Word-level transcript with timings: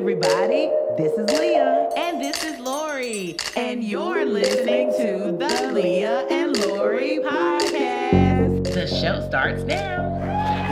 everybody. 0.00 0.70
This 0.96 1.12
is 1.12 1.38
Leah. 1.38 1.90
And 1.94 2.22
this 2.22 2.42
is 2.42 2.58
Lori. 2.58 3.36
And 3.54 3.84
you're 3.84 4.24
listening 4.24 4.90
to 4.92 5.36
the 5.36 5.72
Leah 5.74 6.26
and 6.30 6.56
Lori 6.56 7.18
podcast. 7.22 8.64
The 8.72 8.86
show 8.86 9.20
starts 9.28 9.62
now. 9.64 10.08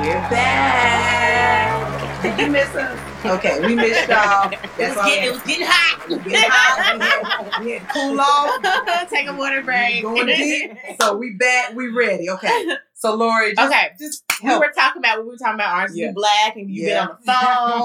We're 0.01 0.15
back. 0.31 2.23
Did 2.23 2.41
you 2.41 2.51
miss 2.51 2.75
us? 2.75 2.99
Okay, 3.27 3.61
we 3.67 3.75
missed 3.75 4.09
y'all. 4.09 4.51
It 4.79 4.89
was, 4.89 4.97
all. 4.97 5.05
getting, 5.07 5.25
it 5.25 5.33
was 5.33 5.43
getting 5.43 5.67
hot. 5.69 6.09
we 6.09 6.17
getting 6.17 6.51
hot. 6.51 6.99
We 6.99 7.05
had, 7.05 7.65
we 7.65 7.71
had 7.73 7.83
to 7.83 7.93
cool 7.93 8.19
off. 8.21 9.09
Take 9.11 9.29
a 9.29 9.35
water 9.35 9.61
break. 9.63 10.03
Going 10.03 10.27
deep. 10.27 10.73
So 10.99 11.17
we 11.19 11.33
back. 11.35 11.75
We 11.75 11.89
ready. 11.89 12.31
Okay. 12.31 12.77
So 12.95 13.15
Lori, 13.15 13.55
just, 13.55 13.71
Okay. 13.71 13.89
just 13.99 14.25
We 14.43 14.57
were 14.57 14.73
talking 14.75 15.01
about 15.03 15.23
we 15.23 15.29
were 15.31 15.37
talking 15.37 15.55
about 15.57 15.75
Orange 15.77 15.91
is 15.91 15.97
the 15.97 16.03
Yeah. 16.03 16.13
Black 16.13 16.57
and 16.57 16.71
you 16.71 16.87
Yeah. 16.87 17.07
been 17.07 17.11
on 17.11 17.19
the 17.27 17.33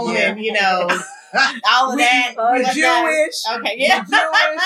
phone 0.07 0.13
Yeah. 0.15 0.19
and 0.31 0.39
you 0.39 0.53
know 0.53 0.87
all 1.69 1.89
of 1.91 1.95
we, 1.95 2.01
that. 2.03 2.33
we 2.37 2.43
Like 2.63 2.75
that. 2.75 2.75
Jewish. 2.75 3.43
Okay, 3.59 3.75
We 3.77 3.85
yeah. 3.87 4.03
Jewish. 4.03 4.63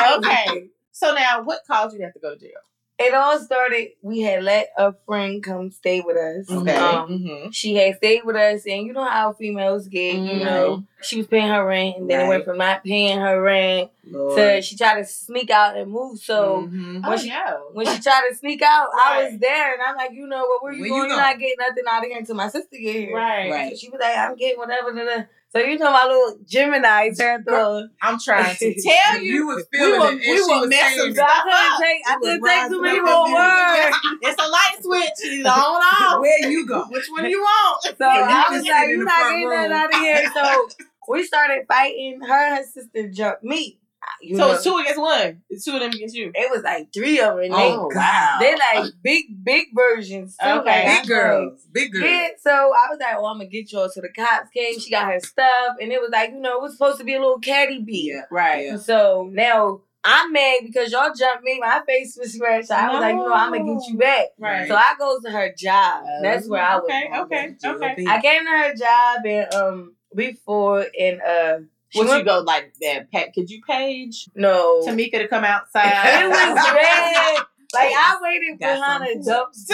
okay. 0.18 0.68
So 0.92 1.14
now 1.14 1.42
what 1.42 1.60
caused 1.66 1.92
you 1.94 1.98
to 2.00 2.04
have 2.04 2.14
to 2.14 2.20
go 2.20 2.34
to 2.34 2.40
jail? 2.40 2.50
It 2.98 3.12
all 3.12 3.38
started. 3.38 3.88
We 4.00 4.20
had 4.20 4.42
let 4.42 4.70
a 4.78 4.94
friend 5.04 5.42
come 5.42 5.70
stay 5.70 6.00
with 6.00 6.16
us. 6.16 6.50
Okay. 6.50 6.74
Um, 6.74 7.08
Mm-hmm. 7.10 7.50
she 7.50 7.74
had 7.74 7.96
stayed 7.98 8.22
with 8.24 8.36
us, 8.36 8.64
and 8.66 8.86
you 8.86 8.94
know 8.94 9.04
how 9.04 9.34
females 9.34 9.86
get. 9.86 10.14
You 10.14 10.40
Mhm. 10.40 10.44
know, 10.44 10.84
she 11.02 11.18
was 11.18 11.26
paying 11.26 11.48
her 11.48 11.66
rent, 11.66 11.98
and 11.98 12.08
then 12.10 12.20
it 12.20 12.22
Right. 12.22 12.28
went 12.30 12.44
from 12.46 12.56
not 12.56 12.82
paying 12.84 13.18
her 13.20 13.42
rent 13.42 13.90
to 14.10 14.62
she 14.62 14.78
tried 14.78 14.94
to 14.94 15.04
sneak 15.04 15.50
out 15.50 15.76
and 15.76 15.90
move. 15.92 16.18
So 16.20 16.62
Mhm. 16.72 17.02
Oh, 17.04 17.10
When 17.10 17.18
she- 17.18 17.28
no. 17.28 17.68
when 17.74 17.86
she 17.86 18.00
tried 18.00 18.28
to 18.30 18.34
sneak 18.34 18.62
out, 18.62 18.88
I 18.94 19.24
was 19.24 19.38
there, 19.40 19.74
and 19.74 19.82
I'm 19.82 19.96
like, 19.96 20.12
you 20.12 20.26
know 20.26 20.46
what? 20.46 20.62
Where 20.62 20.72
you 20.72 20.80
Where 20.80 20.88
going? 20.88 21.02
you 21.02 21.08
You're 21.08 21.16
not 21.16 21.38
getting 21.38 21.56
nothing 21.58 21.84
out 21.86 22.02
of 22.02 22.08
here 22.08 22.18
until 22.18 22.34
my 22.36 22.48
sister 22.48 22.78
get 22.78 22.94
here. 22.96 23.14
Right. 23.14 23.50
Right. 23.50 23.70
So 23.72 23.76
she 23.76 23.88
was 23.90 24.00
like, 24.00 24.16
I'm 24.16 24.36
getting 24.36 24.58
whatever. 24.58 24.92
Da, 24.94 25.04
da. 25.04 25.22
So 25.50 25.60
you 25.60 25.78
know 25.78 25.90
my 25.92 26.04
little 26.04 26.38
Gemini 26.46 27.10
turned 27.18 27.48
on. 27.48 27.90
I'm 28.02 28.18
trying 28.20 28.56
to 28.56 28.74
tell 28.82 29.18
you. 29.22 29.32
You 29.32 29.46
was 29.46 29.64
we 29.72 29.78
feeling 29.78 30.00
will, 30.00 30.06
it. 30.08 30.10
and 30.12 30.20
we 30.20 30.26
she 30.26 30.40
will 30.42 30.60
was 30.60 30.68
mess 30.68 30.80
saying 30.80 30.98
some 30.98 31.14
So 31.14 31.22
it. 31.22 31.24
I 31.24 31.28
stuff 31.30 31.44
couldn't 31.44 31.72
up. 31.72 31.80
take, 31.80 32.02
I 32.06 32.12
You 32.12 32.18
was 32.20 32.28
couldn't 32.28 32.44
take 32.44 32.68
too 32.68 32.80
rising 32.80 32.82
many 32.82 33.00
more 33.00 33.34
words. 33.34 33.96
It's 34.22 34.42
a 34.42 34.48
light 34.48 34.76
switch. 34.82 35.10
It's 35.20 35.48
on 35.48 35.54
off. 35.54 36.20
Where 36.20 36.48
you 36.50 36.66
go? 36.66 36.84
Which 36.90 37.06
one 37.10 37.24
you 37.30 37.40
want? 37.40 37.82
So 37.84 37.92
you 37.92 37.96
I 38.04 38.42
just 38.42 38.52
was 38.52 38.66
like, 38.68 38.84
in 38.84 38.90
you're 38.90 38.98
the 38.98 39.04
not 39.04 39.14
front 39.18 39.34
getting 39.34 39.48
room. 39.48 39.70
that 39.70 39.72
out 39.72 39.94
of 39.94 40.00
here. 40.00 40.30
So 40.34 40.68
we 41.08 41.24
started 41.24 41.64
fighting. 41.68 42.20
Her 42.20 42.34
and 42.48 42.56
her 42.58 42.64
sister 42.64 43.08
jumped 43.08 43.44
me. 43.44 43.78
You 44.20 44.36
so 44.36 44.46
know, 44.46 44.54
it's 44.54 44.64
two 44.64 44.76
against 44.76 45.00
one. 45.00 45.42
It's 45.50 45.64
two 45.64 45.74
of 45.74 45.80
them 45.80 45.90
against 45.90 46.14
you. 46.14 46.30
it 46.34 46.50
was 46.50 46.62
like 46.62 46.92
three 46.92 47.20
of 47.20 47.36
them. 47.36 47.50
Oh, 47.52 47.88
they, 47.90 47.96
wow. 47.96 48.36
They're 48.40 48.56
like 48.56 48.92
big, 49.02 49.44
big 49.44 49.66
versions. 49.74 50.36
Too. 50.42 50.48
Okay. 50.48 50.86
Like, 50.86 51.02
Big 51.02 51.08
girls. 51.08 51.66
Big 51.72 51.92
girls. 51.92 52.04
Yeah, 52.04 52.28
so 52.40 52.50
I 52.50 52.88
was 52.90 52.98
like, 53.00 53.14
"Oh, 53.16 53.26
I'm 53.26 53.38
gonna 53.38 53.46
get 53.46 53.70
y'all." 53.72 53.88
So 53.88 54.00
the 54.00 54.08
cops 54.08 54.50
came. 54.50 54.78
She 54.78 54.90
got 54.90 55.12
her 55.12 55.20
stuff, 55.20 55.76
and 55.80 55.92
it 55.92 56.00
was 56.00 56.10
like, 56.10 56.30
you 56.30 56.40
know, 56.40 56.56
it 56.56 56.62
was 56.62 56.72
supposed 56.72 56.98
to 56.98 57.04
be 57.04 57.14
a 57.14 57.20
little 57.20 57.38
caddy 57.38 57.80
beat. 57.80 58.12
Yeah. 58.12 58.22
Right. 58.30 58.66
Yeah. 58.66 58.76
So 58.78 59.28
now 59.32 59.82
I'm 60.06 60.32
mad 60.32 60.60
because 60.64 60.92
y'all 60.92 61.12
jumped 61.12 61.42
me. 61.42 61.58
My 61.58 61.82
face 61.84 62.16
was 62.18 62.32
scratched. 62.32 62.70
I 62.70 62.92
was 62.92 63.00
like, 63.00 63.14
you 63.14 63.20
know, 63.20 63.32
I'm 63.32 63.52
gonna 63.52 63.74
get 63.74 63.88
you 63.88 63.98
back. 63.98 64.26
Right. 64.38 64.68
So 64.68 64.76
I 64.76 64.94
go 64.98 65.18
to 65.20 65.30
her 65.30 65.52
job. 65.58 66.04
That's 66.22 66.48
where 66.48 66.62
I 66.62 66.76
was. 66.76 66.84
Okay, 66.84 67.10
okay, 67.20 67.56
Jill 67.60 67.74
okay. 67.74 67.94
B. 67.96 68.06
I 68.06 68.20
came 68.20 68.44
to 68.44 68.50
her 68.50 68.74
job 68.74 69.26
and 69.26 69.54
um 69.54 69.94
before 70.14 70.86
and 70.98 71.20
uh 71.20 71.58
she 71.58 71.75
Would 71.94 72.08
you 72.18 72.24
go 72.24 72.40
like 72.40 72.74
that? 72.80 73.10
Pa- 73.10 73.30
could 73.34 73.48
you 73.48 73.62
page 73.62 74.28
no 74.34 74.82
Tamika 74.86 75.12
to 75.18 75.28
come 75.28 75.44
outside? 75.44 75.92
it 76.22 76.28
was 76.28 76.56
red. 76.74 77.46
Like 77.74 77.92
I 77.94 78.16
waited 78.22 78.52
for 78.52 78.58
behind 78.58 79.22
to 79.22 79.30
jump. 79.30 79.48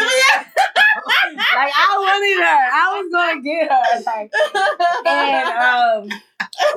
like 1.54 1.72
I 1.74 1.96
wanted 1.98 2.42
her. 2.42 2.68
I 2.72 3.00
was 3.00 3.12
gonna 3.12 3.42
get 3.42 3.70
her. 3.70 4.02
Like 4.06 4.32
and 5.06 6.10
um 6.12 6.20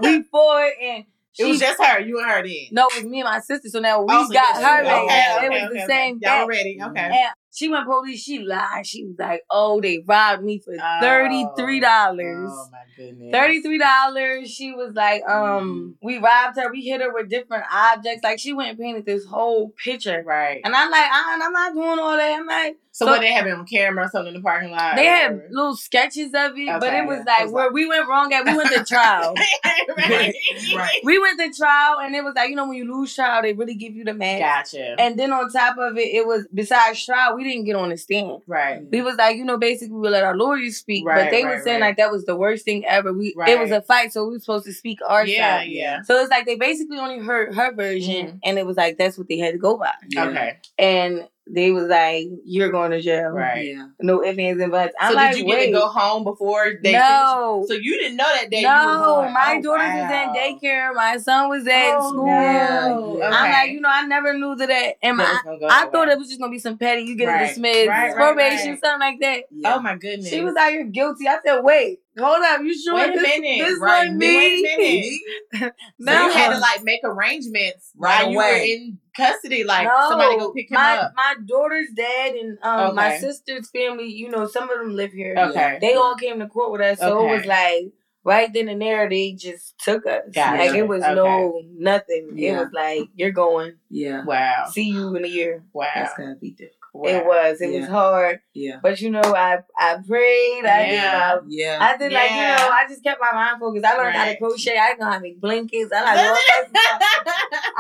we 0.02 0.24
fought 0.24 0.72
and 0.82 1.06
It 1.38 1.46
was 1.46 1.60
just 1.60 1.82
her. 1.82 2.00
You 2.00 2.20
and 2.20 2.30
her 2.30 2.44
then. 2.44 2.68
no, 2.72 2.88
it 2.88 2.96
was 2.96 3.04
me 3.06 3.22
and 3.22 3.30
my 3.30 3.40
sister. 3.40 3.70
So 3.70 3.80
now 3.80 4.02
we 4.02 4.08
Oh, 4.10 4.28
got 4.32 4.56
her 4.62 4.82
okay, 4.82 4.90
okay, 5.06 5.46
it 5.46 5.50
was 5.50 5.64
okay, 5.70 5.80
the 5.80 5.86
same 5.88 6.20
Y'all 6.22 6.48
ready? 6.48 6.80
Okay. 6.82 7.00
And 7.00 7.34
she 7.56 7.70
went 7.70 7.86
police. 7.86 8.22
She 8.22 8.40
lied. 8.40 8.86
She 8.86 9.06
was 9.06 9.16
like, 9.18 9.44
"Oh, 9.50 9.80
they 9.80 10.04
robbed 10.06 10.44
me 10.44 10.60
for 10.60 10.76
thirty 11.02 11.46
three 11.58 11.80
dollars." 11.80 12.52
Oh 12.52 12.68
my 12.72 12.80
goodness. 12.96 13.32
Thirty-three 13.32 13.78
dollars. 13.80 14.52
She 14.52 14.74
was 14.74 14.94
like, 14.94 15.24
um, 15.28 15.96
we 16.02 16.18
robbed 16.18 16.58
her. 16.58 16.70
We 16.72 16.82
hit 16.82 17.02
her 17.02 17.14
with 17.14 17.30
different 17.30 17.64
objects. 17.72 18.24
Like 18.24 18.40
she 18.40 18.54
went 18.54 18.72
and 18.72 18.80
painted 18.80 19.06
this 19.06 19.26
whole 19.26 19.70
picture. 19.70 20.22
Right. 20.26 20.62
And 20.64 20.76
I'm 20.76 20.92
like, 20.92 21.10
I'm, 21.12 21.42
I'm 21.42 21.54
not 21.54 21.74
doing 21.74 22.00
all 22.00 22.18
that. 22.18 22.38
I'm 22.40 22.46
like, 22.46 22.78
So, 22.98 23.04
So- 23.06 23.12
what 23.12 23.20
they 23.20 23.34
have 23.34 23.46
it 23.46 23.52
on 23.52 23.66
camera 23.66 24.06
or 24.06 24.10
something 24.10 24.34
in 24.34 24.40
the 24.42 24.42
parking 24.42 24.72
lot? 24.72 24.96
they 24.96 25.04
had 25.06 25.42
little 25.52 25.76
sketches 25.76 26.28
of 26.28 26.58
it, 26.58 26.80
but 26.80 26.94
it 26.94 27.06
was 27.06 27.18
yeah. 27.18 27.24
like 27.34 27.42
It 27.42 27.44
was 27.48 27.52
where 27.52 27.70
we 27.74 27.86
went 27.90 28.08
wrong 28.08 28.32
at. 28.32 28.46
We 28.46 28.56
went 28.56 28.72
to 28.72 28.86
trial. 28.86 29.34
right. 29.98 30.34
Right. 30.74 31.00
we 31.04 31.20
went 31.20 31.38
to 31.42 31.52
trial, 31.52 32.00
and 32.00 32.16
it 32.16 32.24
was 32.24 32.36
like 32.36 32.50
you 32.50 32.56
know 32.56 32.66
when 32.70 32.78
you 32.78 32.90
lose 32.90 33.14
trial, 33.14 33.42
they 33.42 33.52
really 33.52 33.76
give 33.76 33.94
you 33.96 34.06
the 34.06 34.14
match. 34.14 34.40
Gotcha. 34.72 34.96
And 34.98 35.20
then 35.20 35.34
on 35.34 35.50
top 35.52 35.78
of 35.78 35.98
it, 35.98 36.08
it 36.08 36.26
was 36.26 36.48
besides 36.54 37.06
trial, 37.06 37.36
we 37.36 37.44
didn't 37.44 37.66
get 37.66 37.76
on 37.76 37.90
the 37.90 37.98
stand. 37.98 38.42
right. 38.48 38.82
We 38.90 39.02
was 39.02 39.18
like, 39.18 39.36
you 39.36 39.44
know, 39.44 39.58
basically 39.58 39.98
we 39.98 40.08
let 40.08 40.24
our 40.24 40.38
lawyers 40.38 40.78
speak, 40.78 41.06
Right, 41.06 41.26
but 41.26 41.32
they 41.32 41.44
right, 41.44 41.58
were 41.58 41.64
saying 41.64 41.82
right. 41.82 41.90
like 41.90 41.98
that 41.98 42.12
was 42.14 42.24
the 42.24 42.38
worst 42.38 42.64
thing 42.64 42.86
ever. 42.86 43.12
We 43.12 43.36
it 43.46 43.60
was 43.60 43.72
a 43.72 43.82
fight, 43.82 44.14
so 44.14 44.26
we 44.26 44.34
were 44.36 44.40
supposed 44.40 44.66
to 44.68 44.74
speak 44.74 45.00
our 45.06 45.26
Yeah. 45.28 45.60
side. 45.60 45.68
Yeah. 45.70 45.82
Yeah. 45.98 46.02
So 46.04 46.16
it's 46.22 46.30
like 46.32 46.46
they 46.46 46.56
basically 46.56 46.98
only 46.98 47.20
heard 47.20 47.54
her 47.56 47.74
version, 47.74 48.28
Mhm. 48.28 48.40
and 48.46 48.58
it 48.58 48.66
was 48.66 48.78
like 48.78 48.98
that's 48.98 49.18
what 49.18 49.28
they 49.28 49.38
had 49.38 49.52
to 49.52 49.58
go 49.60 49.76
by. 49.78 49.92
Yeah. 50.10 50.28
Okay. 50.30 50.58
And 50.80 51.28
they 51.48 51.72
was 51.72 51.86
like, 51.88 52.26
"You're 52.44 52.72
going 52.72 52.92
to 52.92 53.02
jail." 53.02 53.30
Right. 53.30 53.68
Yeah. 53.68 53.88
No 54.02 54.24
ifs 54.24 54.38
ands 54.40 54.62
and 54.62 54.72
buts. 54.72 54.94
I'm 55.00 55.12
so 55.12 55.16
like, 55.16 55.32
did 55.34 55.40
you 55.42 55.46
get 55.46 55.58
Wait, 55.58 55.66
to 55.68 55.72
go 55.74 55.88
home 55.90 56.24
before 56.24 56.66
they 56.82 56.94
no. 56.94 57.66
finished? 57.68 57.68
So 57.68 57.74
you 57.84 58.00
didn't 58.00 58.18
know 58.18 58.26
that 58.34 58.50
day. 58.50 58.62
you 58.62 58.68
were 58.68 58.74
no, 58.74 59.30
my 59.32 59.56
Oh, 59.58 59.62
daughter 59.62 59.84
wow. 59.84 60.02
was 60.02 60.12
in 60.12 60.60
daycare. 60.70 60.94
My 60.96 61.18
son 61.18 61.50
was 61.50 61.68
at 61.68 61.96
Oh, 61.98 62.10
school. 62.10 62.26
no. 62.26 63.18
Yeah, 63.20 63.30
I'm 63.32 63.52
like, 63.52 63.72
you 63.72 63.82
know, 63.82 63.90
I 63.92 64.06
never 64.08 64.34
knew 64.34 64.56
that. 64.56 64.68
that 64.70 64.96
and 65.04 65.18
my, 65.18 65.40
go 65.44 65.56
I 65.68 65.84
that 65.84 65.92
thought 65.92 66.08
it 66.10 66.18
was 66.18 66.28
just 66.30 66.40
gonna 66.40 66.52
be 66.52 66.60
some 66.60 66.78
petty. 66.78 67.04
You 67.04 67.16
get 67.16 67.28
Right. 67.28 67.48
dismissed, 67.48 67.88
Right, 67.90 68.08
right, 68.08 68.16
probation, 68.16 68.72
right. 68.72 68.80
something 68.84 69.00
like 69.00 69.20
that. 69.22 69.44
Yeah. 69.52 69.76
Oh 69.76 69.80
my 69.82 69.96
goodness. 69.98 70.30
She 70.30 70.42
was 70.42 70.56
out 70.56 70.72
here 70.72 70.86
guilty. 70.86 71.28
I 71.28 71.38
said, 71.46 71.62
wait, 71.62 72.00
hold 72.18 72.44
up, 72.44 72.62
you 72.62 72.74
sure 72.78 72.96
Wait 72.96 73.10
a 73.10 73.14
this, 73.14 73.40
minute. 73.40 73.68
this 73.68 73.80
Right, 73.80 74.08
wasn't 74.10 74.20
Wait 74.20 74.62
me? 74.78 75.22
a 75.54 75.60
minute. 75.60 75.74
So 76.02 76.12
you 76.12 76.32
had 76.32 76.54
to 76.54 76.60
like 76.60 76.84
make 76.84 77.02
arrangements 77.04 77.92
Right 77.96 78.24
while 78.24 78.32
you 78.32 78.38
were 78.38 78.44
away. 78.44 78.72
in 78.72 79.00
custody, 79.16 79.64
like 79.64 79.88
no, 79.88 80.10
somebody 80.10 80.38
go 80.38 80.52
pick 80.54 80.70
him 80.72 80.76
my, 80.76 80.98
up. 80.98 81.14
My 81.16 81.36
daughter's 81.46 81.88
dad 81.96 82.36
and 82.36 82.58
um, 82.62 82.96
my 82.96 83.18
sister's 83.18 83.70
family, 83.70 84.08
you 84.12 84.30
know, 84.30 84.48
some 84.48 84.70
of 84.70 84.78
them 84.80 84.96
live 84.96 85.12
here. 85.12 85.36
Okay. 85.38 85.78
They 85.82 85.94
all 85.96 86.16
came 86.16 86.40
to 86.40 86.48
court 86.48 86.72
with 86.72 86.82
us, 86.82 87.00
so 87.00 87.20
Okay. 87.20 87.34
it 87.34 87.38
was 87.38 87.46
like 87.46 87.94
right 88.24 88.52
then 88.54 88.68
and 88.70 88.82
there 88.82 89.08
they 89.10 89.34
just 89.34 89.78
took 89.80 90.06
us. 90.06 90.24
Gotcha. 90.34 90.58
Like 90.58 90.76
it 90.76 90.88
was 90.88 91.02
no 91.02 91.62
nothing. 91.78 92.32
Yeah. 92.36 92.58
It 92.58 92.60
was 92.66 92.74
like 92.74 93.10
you're 93.16 93.32
going. 93.32 93.74
Yeah. 93.90 94.24
Wow. 94.26 94.66
See 94.72 94.90
you 94.90 95.16
in 95.16 95.26
a 95.26 95.28
year. 95.28 95.64
Wow. 95.74 95.88
That's 95.94 96.18
gotta 96.18 96.36
be 96.36 96.52
difficult. 96.52 96.72
wow. 96.94 97.10
It 97.10 97.26
was. 97.26 97.62
It 97.62 97.80
was 97.80 97.88
hard, 97.90 98.40
Yeah. 98.54 98.80
but 98.82 99.00
you 99.02 99.12
know, 99.12 99.22
I 99.22 99.60
I 99.78 99.98
prayed. 100.08 100.66
I 100.66 100.88
Yeah. 100.92 101.36
did. 101.36 101.44
Yeah. 101.54 101.78
I, 101.80 101.94
I 101.94 101.98
did 101.98 102.12
like 102.14 102.30
you 102.32 102.38
know. 102.38 102.70
I 102.72 102.86
just 102.90 103.04
kept 103.04 103.22
my 103.22 103.32
mind 103.34 103.60
focused. 103.60 103.86
I 103.86 103.96
learned 103.98 104.16
how 104.16 104.26
to 104.26 104.38
crochet. 104.38 104.78
I 104.78 104.94
know 105.00 105.06
how 105.06 105.16
to 105.16 105.20
make 105.22 105.40
blankets. 105.40 105.92
I 105.96 106.04
like 106.04 106.26
all 106.26 106.36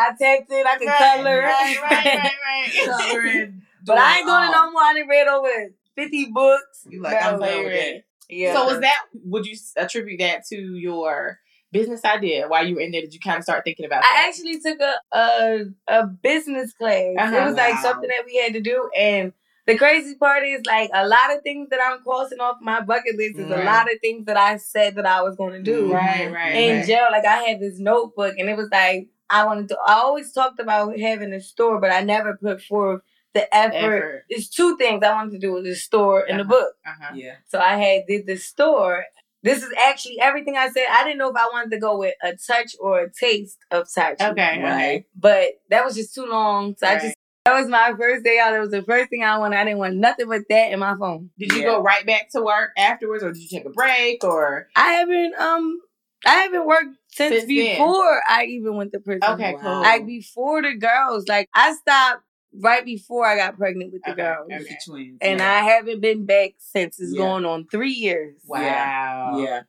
that 0.10 0.18
stuff. 0.18 0.28
I 0.28 0.54
texted. 0.54 0.66
I 0.66 0.78
could 0.78 0.88
color. 0.88 1.40
Right, 1.42 1.78
right, 1.82 2.06
right, 2.06 2.32
right. 2.46 2.88
Coloring, 3.10 3.62
But 3.86 3.98
I 3.98 4.18
ain't 4.18 4.28
doing 4.28 4.44
it 4.44 4.52
no 4.52 4.72
more. 4.72 4.82
I 4.82 4.94
done 4.98 5.08
read 5.08 5.28
over 5.28 5.74
fifty 5.96 6.32
books. 6.32 6.88
You 6.90 7.02
like, 7.02 7.22
I'm 7.24 7.40
But- 7.40 7.46
done 7.48 7.64
with 7.66 7.74
that. 7.74 8.04
Yeah. 8.30 8.54
So 8.56 8.66
was 8.66 8.80
that? 8.80 8.98
Would 9.26 9.46
you 9.46 9.56
attribute 9.78 10.20
that 10.20 10.46
to 10.48 10.56
your 10.58 11.40
business 11.72 12.04
idea 12.04 12.48
while 12.48 12.66
you 12.66 12.74
were 12.76 12.82
in 12.82 12.90
there? 12.92 13.02
Did 13.02 13.14
you 13.14 13.20
kind 13.20 13.38
of 13.38 13.44
start 13.44 13.64
thinking 13.64 13.86
about? 13.86 14.04
It? 14.04 14.08
I 14.12 14.16
that? 14.16 14.28
actually 14.30 14.60
took 14.60 14.80
a 14.82 14.94
a, 15.16 15.66
a 15.88 16.08
business 16.08 16.74
class. 16.74 17.14
Uh-huh. 17.20 17.36
It 17.36 17.46
was 17.46 17.56
like 17.56 17.76
Wow. 17.76 17.82
something 17.84 18.10
that 18.10 18.24
we 18.26 18.38
had 18.38 18.54
to 18.54 18.62
do, 18.62 18.90
and 18.98 19.32
the 19.68 19.78
crazy 19.78 20.16
part 20.16 20.44
is 20.44 20.62
like 20.66 20.90
a 20.94 21.08
lot 21.08 21.36
of 21.36 21.44
things 21.44 21.70
that 21.70 21.80
I'm 21.84 22.02
crossing 22.02 22.40
off 22.40 22.58
my 22.62 22.82
bucket 22.82 23.16
list 23.16 23.38
is 23.38 23.48
Right. 23.48 23.62
a 23.62 23.64
lot 23.64 23.92
of 23.92 24.00
things 24.02 24.26
that 24.26 24.38
I 24.38 24.58
said 24.58 24.96
that 24.96 25.06
I 25.06 25.22
was 25.22 25.36
going 25.36 25.54
to 25.54 25.62
do. 25.62 25.94
Right, 25.94 26.32
right, 26.32 26.56
In 26.56 26.78
right. 26.78 26.88
jail, 26.88 27.08
like 27.12 27.26
I 27.26 27.38
had 27.44 27.60
this 27.60 27.78
notebook, 27.80 28.34
and 28.40 28.50
it 28.50 28.58
was 28.58 28.70
like 28.72 29.08
I 29.30 29.46
wanted 29.46 29.70
to. 29.70 29.78
I 29.86 29.94
always 29.96 30.32
talked 30.32 30.60
about 30.60 30.98
having 31.00 31.34
a 31.34 31.42
store, 31.42 31.80
but 31.80 31.92
I 31.92 32.02
never 32.02 32.36
put 32.38 32.62
forth 32.62 33.02
the 33.34 33.54
effort. 33.56 33.76
Effort. 33.76 34.24
It's 34.30 34.50
two 34.50 34.78
things 34.78 35.04
I 35.04 35.14
wanted 35.14 35.32
to 35.32 35.40
do 35.40 35.54
with 35.54 35.66
the 35.66 35.76
store 35.76 36.22
and 36.30 36.40
the 36.40 36.44
Uh-huh. 36.44 36.52
book. 36.54 36.74
Uh-huh. 36.86 37.14
Yeah. 37.16 37.36
So 37.48 37.60
I 37.60 37.76
had 37.78 38.04
did 38.08 38.28
the 38.28 38.38
store. 38.38 39.06
This 39.44 39.62
is 39.62 39.72
actually 39.86 40.20
everything 40.20 40.58
I 40.58 40.70
said. 40.70 40.86
I 40.90 41.04
didn't 41.04 41.20
know 41.20 41.30
if 41.30 41.36
I 41.36 41.48
wanted 41.54 41.70
to 41.72 41.80
go 41.80 41.98
with 42.00 42.16
a 42.24 42.36
touch 42.36 42.76
or 42.80 43.02
a 43.02 43.12
taste 43.12 43.58
of 43.72 43.88
touch. 43.94 44.20
Okay. 44.22 44.32
Okay. 44.32 44.62
Right. 44.64 45.06
But 45.16 45.50
that 45.70 45.84
was 45.86 45.96
just 45.96 46.16
too 46.16 46.26
long. 46.26 46.76
So 46.78 46.88
I 46.88 46.96
just 47.00 47.16
that 47.46 47.60
was 47.60 47.68
my 47.68 47.94
first 47.96 48.24
day 48.24 48.40
out. 48.40 48.56
It 48.56 48.60
was 48.60 48.72
the 48.72 48.82
first 48.82 49.12
thing 49.12 49.24
I 49.24 49.38
wanted. 49.38 49.58
I 49.60 49.66
didn't 49.66 49.78
want 49.78 49.98
nothing 49.98 50.28
but 50.28 50.42
that 50.50 50.72
in 50.72 50.80
my 50.80 50.96
phone. 50.98 51.30
Did 51.38 51.52
you 51.52 51.60
Yeah. 51.60 51.66
go 51.66 51.82
right 51.82 52.04
back 52.06 52.30
to 52.32 52.42
work 52.42 52.72
afterwards, 52.76 53.24
or 53.24 53.32
did 53.34 53.42
you 53.44 53.50
take 53.50 53.66
a 53.66 53.70
break, 53.70 54.24
or 54.24 54.68
I 54.76 54.94
haven't 54.94 55.36
um 55.40 55.80
I 56.26 56.36
haven't 56.42 56.66
worked 56.66 56.96
since, 57.10 57.36
Since 57.36 57.46
then. 57.48 57.76
before 57.78 58.22
I 58.28 58.46
even 58.46 58.76
went 58.76 58.92
to 58.94 59.00
prison. 59.00 59.24
okay, 59.34 59.54
Wow. 59.56 59.62
cool. 59.62 59.82
Like 59.82 60.06
before 60.06 60.62
the 60.62 60.74
girls. 60.76 61.28
Like 61.28 61.48
I 61.54 61.74
stopped 61.76 62.24
right 62.62 62.84
before 62.86 63.26
I 63.26 63.36
got 63.36 63.58
pregnant 63.58 63.94
with 63.94 64.02
the 64.04 64.12
Okay, 64.12 64.22
girls. 64.22 64.46
okay. 64.46 64.58
With 64.60 64.68
the 64.70 64.76
twins. 64.86 65.18
And 65.22 65.40
yeah. 65.40 65.52
I 65.52 65.58
haven't 65.60 66.02
been 66.02 66.26
back 66.26 66.52
since 66.58 67.00
it's 67.00 67.14
Yeah. 67.14 67.20
going 67.22 67.46
on 67.46 67.68
three 67.72 67.92
years. 67.92 68.40
wow. 68.46 69.38
Yeah. 69.40 69.62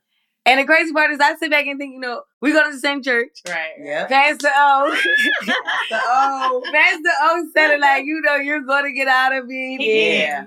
And 0.49 0.61
the 0.61 0.65
crazy 0.65 0.93
part 0.93 1.11
is, 1.11 1.19
I 1.19 1.35
sit 1.35 1.51
back 1.51 1.67
and 1.67 1.77
think, 1.77 1.95
you 1.95 1.99
know, 2.01 2.23
we 2.41 2.53
go 2.53 2.65
to 2.65 2.73
the 2.73 2.79
same 2.79 3.03
church. 3.03 3.31
Right. 3.49 3.73
Yeah. 3.83 4.07
Pastor 4.07 4.49
O, 4.57 4.97
So, 5.45 5.51
oh, 5.93 6.63
Pastor 6.73 7.11
O 7.23 7.49
said 7.57 7.73
it 7.73 7.81
like, 7.81 8.05
you 8.05 8.21
know, 8.25 8.37
you're 8.37 8.61
going 8.63 8.85
to 8.85 8.93
get 8.93 9.09
out 9.09 9.35
of 9.37 9.49
being 9.49 9.81
here. 9.81 10.21
Yeah. 10.21 10.47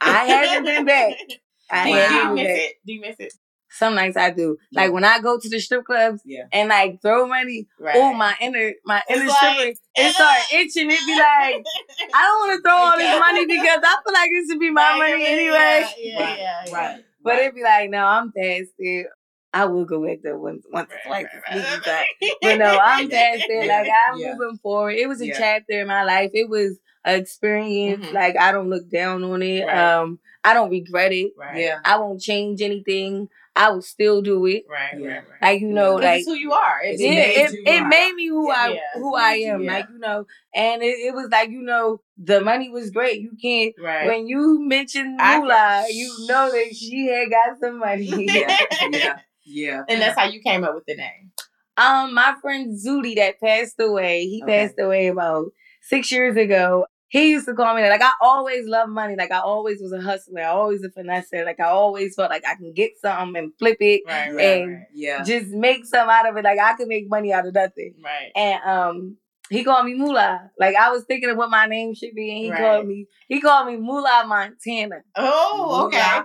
I 0.00 0.24
haven't 0.24 0.64
been 0.64 0.84
back. 0.84 1.14
I 1.70 1.84
Do, 1.84 1.90
you- 1.90 1.96
haven't 1.96 2.34
do 2.36 2.42
you 2.42 2.48
miss 2.48 2.58
it? 2.58 2.72
Do 2.84 2.92
you 2.92 3.00
miss 3.00 3.16
it? 3.20 3.32
Some 3.70 3.94
nights 3.94 4.16
I 4.16 4.30
do. 4.30 4.56
Like 4.72 4.92
when 4.92 5.04
I 5.04 5.20
go 5.20 5.38
to 5.38 5.48
the 5.48 5.60
strip 5.60 5.84
clubs 5.84 6.22
Yeah. 6.24 6.44
and 6.52 6.68
like 6.68 7.00
throw 7.02 7.26
money, 7.26 7.68
Right. 7.78 7.94
oh 7.96 8.12
my 8.12 8.34
inner 8.40 8.72
my 8.84 9.02
It's 9.08 9.20
inner 9.20 9.28
like, 9.28 9.36
stripper, 9.36 9.72
it 9.96 10.14
start 10.14 10.38
itching. 10.52 10.90
It 10.90 11.06
be 11.06 11.12
like, 11.16 11.64
I 12.14 12.22
don't 12.22 12.48
want 12.48 12.58
to 12.58 12.62
throw 12.62 12.76
all 12.76 12.96
this 12.98 13.20
money 13.20 13.46
because 13.46 13.80
I 13.82 13.96
feel 14.04 14.14
like 14.14 14.30
it 14.32 14.46
should 14.50 14.60
be 14.60 14.70
my 14.70 14.82
Right, 14.82 15.10
money 15.10 15.22
yeah, 15.22 15.28
anyway. 15.30 15.54
Yeah, 15.56 15.88
yeah, 15.98 16.20
Right, 16.20 16.38
yeah, 16.38 16.64
yeah. 16.66 16.74
Right. 16.74 17.04
But 17.22 17.30
right. 17.30 17.42
it'd 17.42 17.54
be 17.54 17.62
like, 17.62 17.90
no, 17.90 18.04
I'm 18.04 18.32
past 18.32 18.70
it. 18.78 19.06
I 19.52 19.64
will 19.66 19.84
go 19.84 20.04
back 20.06 20.18
there 20.22 20.38
once, 20.38 20.64
once, 20.72 20.88
or 20.90 21.10
Right, 21.10 21.26
twice, 21.26 21.42
right, 21.84 21.86
right, 22.20 22.32
But 22.42 22.58
no, 22.58 22.78
I'm 22.78 23.08
past 23.08 23.42
it. 23.48 23.68
Like 23.68 23.88
I'm 24.08 24.18
yeah. 24.18 24.34
moving 24.38 24.58
forward. 24.62 24.92
It 24.96 25.08
was 25.08 25.20
a 25.20 25.26
Yeah. 25.26 25.38
chapter 25.38 25.80
in 25.80 25.86
my 25.88 26.04
life. 26.04 26.30
It 26.34 26.48
was 26.48 26.78
an 27.04 27.20
experience. 27.20 28.06
Mhm. 28.06 28.12
Like 28.12 28.36
I 28.38 28.52
don't 28.52 28.70
look 28.70 28.88
down 28.90 29.24
on 29.24 29.42
it. 29.42 29.64
Right. 29.66 29.94
Um, 29.96 30.18
I 30.44 30.54
don't 30.54 30.70
regret 30.70 31.12
it. 31.12 31.32
Right. 31.36 31.56
Yeah. 31.58 31.78
I 31.84 31.98
won't 31.98 32.20
change 32.20 32.62
anything. 32.62 33.28
I 33.56 33.70
would 33.70 33.84
still 33.84 34.22
do 34.22 34.46
it. 34.46 34.64
Right. 34.68 34.94
Yeah. 34.98 35.06
Right. 35.08 35.16
Right. 35.28 35.42
Like 35.42 35.60
you 35.60 35.68
know, 35.72 35.96
Because 35.96 36.04
like 36.06 36.18
it's 36.20 36.28
who 36.28 36.34
you 36.34 36.52
are. 36.52 36.80
It's, 36.84 37.02
yeah, 37.02 37.10
made 37.10 37.36
it, 37.36 37.52
you 37.52 37.62
it 37.66 37.86
made 37.86 38.14
me 38.14 38.28
who 38.28 38.50
I 38.50 38.68
Yeah. 38.68 38.80
who 38.94 39.14
I 39.14 39.32
am. 39.32 39.62
Yeah. 39.64 39.72
Like 39.72 39.88
you 39.90 39.98
know, 39.98 40.26
and 40.54 40.82
it, 40.82 40.86
it 40.98 41.14
was 41.14 41.28
like 41.30 41.50
you 41.50 41.62
know, 41.62 42.00
the 42.16 42.40
money 42.40 42.70
was 42.70 42.90
great. 42.90 43.20
You 43.20 43.32
can't 43.40 43.74
right. 43.78 44.06
when 44.06 44.26
you 44.28 44.60
mentioned 44.66 45.20
I- 45.20 45.86
you 45.90 46.26
know 46.28 46.50
that 46.50 46.74
she 46.74 47.06
had 47.08 47.30
got 47.30 47.58
some 47.60 47.78
money. 47.78 48.06
Yeah. 48.30 48.56
Yeah. 48.90 49.18
Yeah. 49.44 49.82
and 49.88 50.00
that's 50.00 50.18
how 50.18 50.26
you 50.26 50.40
came 50.40 50.64
up 50.64 50.74
with 50.74 50.84
the 50.86 50.96
name. 50.96 51.32
Um, 51.76 52.14
my 52.14 52.34
friend 52.42 52.76
Zudi 52.78 53.16
that 53.16 53.40
passed 53.40 53.76
away, 53.80 54.26
he 54.26 54.42
Okay. 54.42 54.66
passed 54.66 54.78
away 54.78 55.08
about 55.08 55.46
six 55.82 56.12
years 56.12 56.36
ago. 56.36 56.86
He 57.10 57.30
used 57.30 57.46
to 57.46 57.54
call 57.54 57.74
me 57.74 57.82
that. 57.82 57.88
Like 57.90 58.02
I 58.02 58.12
always 58.22 58.66
loved 58.68 58.92
money. 58.92 59.16
Like 59.16 59.32
I 59.32 59.40
always 59.40 59.82
was 59.82 59.92
a 59.92 60.00
hustler. 60.00 60.42
I 60.42 60.44
always 60.46 60.82
a 60.84 60.88
finesser. 60.90 61.44
Like 61.44 61.58
I 61.60 61.64
always 61.64 62.14
felt 62.14 62.30
like 62.30 62.46
I 62.46 62.54
can 62.54 62.72
get 62.72 62.92
something 63.00 63.36
and 63.36 63.52
flip 63.58 63.78
it, 63.80 64.02
Right. 64.06 64.32
Right. 64.32 64.44
And- 64.62 64.72
right. 64.74 64.86
Yeah. 64.94 65.22
just 65.24 65.48
make 65.48 65.84
something 65.84 66.08
out 66.10 66.28
of 66.28 66.36
it. 66.36 66.44
Like 66.44 66.58
I 66.60 66.74
could 66.74 66.88
make 66.88 67.10
money 67.10 67.32
out 67.32 67.46
of 67.46 67.54
nothing. 67.54 67.94
Right. 68.02 68.30
And 68.36 68.62
um, 68.64 69.16
he 69.50 69.64
called 69.64 69.86
me 69.86 69.94
Moolah. 69.94 70.52
Like 70.58 70.76
I 70.76 70.90
was 70.90 71.02
thinking 71.02 71.30
of 71.30 71.36
what 71.36 71.50
my 71.50 71.66
name 71.66 71.94
should 71.94 72.14
be, 72.14 72.30
and 72.30 72.38
he 72.44 72.50
Right. 72.52 72.60
called 72.60 72.86
me. 72.86 73.08
He 73.28 73.40
called 73.40 73.66
me 73.66 73.76
Moolah 73.76 74.24
Montana. 74.28 75.02
Oh, 75.16 75.86
okay. 75.86 76.20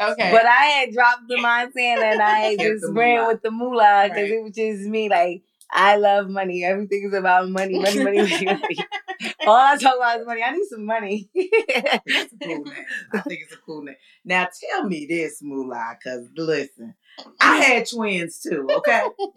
Okay. 0.00 0.30
But 0.32 0.46
I 0.46 0.64
had 0.64 0.92
dropped 0.94 1.28
the 1.28 1.36
Montana, 1.42 2.02
and 2.06 2.22
I 2.22 2.38
had 2.38 2.58
just 2.58 2.86
ran 2.88 3.26
with 3.26 3.42
the 3.42 3.50
Moolah 3.50 4.04
because 4.08 4.22
Right. 4.22 4.30
it 4.30 4.42
was 4.42 4.52
just 4.54 4.88
me. 4.88 5.10
Like 5.10 5.42
I 5.72 5.96
love 5.96 6.28
money. 6.28 6.64
Everything 6.64 7.04
is 7.04 7.14
about 7.14 7.48
money, 7.48 7.78
money, 7.78 8.02
money, 8.02 8.18
money, 8.22 8.44
money. 8.46 8.76
All 9.46 9.54
I 9.56 9.76
talk 9.76 9.96
about 9.96 10.20
is 10.20 10.26
money. 10.26 10.42
I 10.42 10.52
need 10.52 10.66
some 10.68 10.84
money. 10.84 11.30
It's 11.34 12.32
a 12.32 12.36
cool 12.38 12.64
name. 12.64 12.84
I 13.12 13.20
think 13.20 13.40
it's 13.42 13.54
a 13.54 13.58
cool 13.58 13.82
name. 13.82 13.96
Now 14.24 14.48
tell 14.70 14.84
me 14.84 15.06
this, 15.08 15.40
Moolah, 15.42 15.96
because 15.98 16.28
listen, 16.36 16.94
I 17.40 17.56
had 17.56 17.88
twins 17.88 18.38
too, 18.40 18.68
okay? 18.70 19.02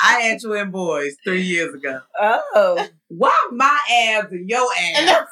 I 0.00 0.20
had 0.20 0.40
twin 0.40 0.70
boys 0.70 1.16
three 1.24 1.42
years 1.42 1.74
ago. 1.74 2.00
oh, 2.20 2.88
Why 3.08 3.32
my 3.52 3.78
abs 4.16 4.32
and 4.32 4.48
your 4.48 4.66
abs? 4.78 5.30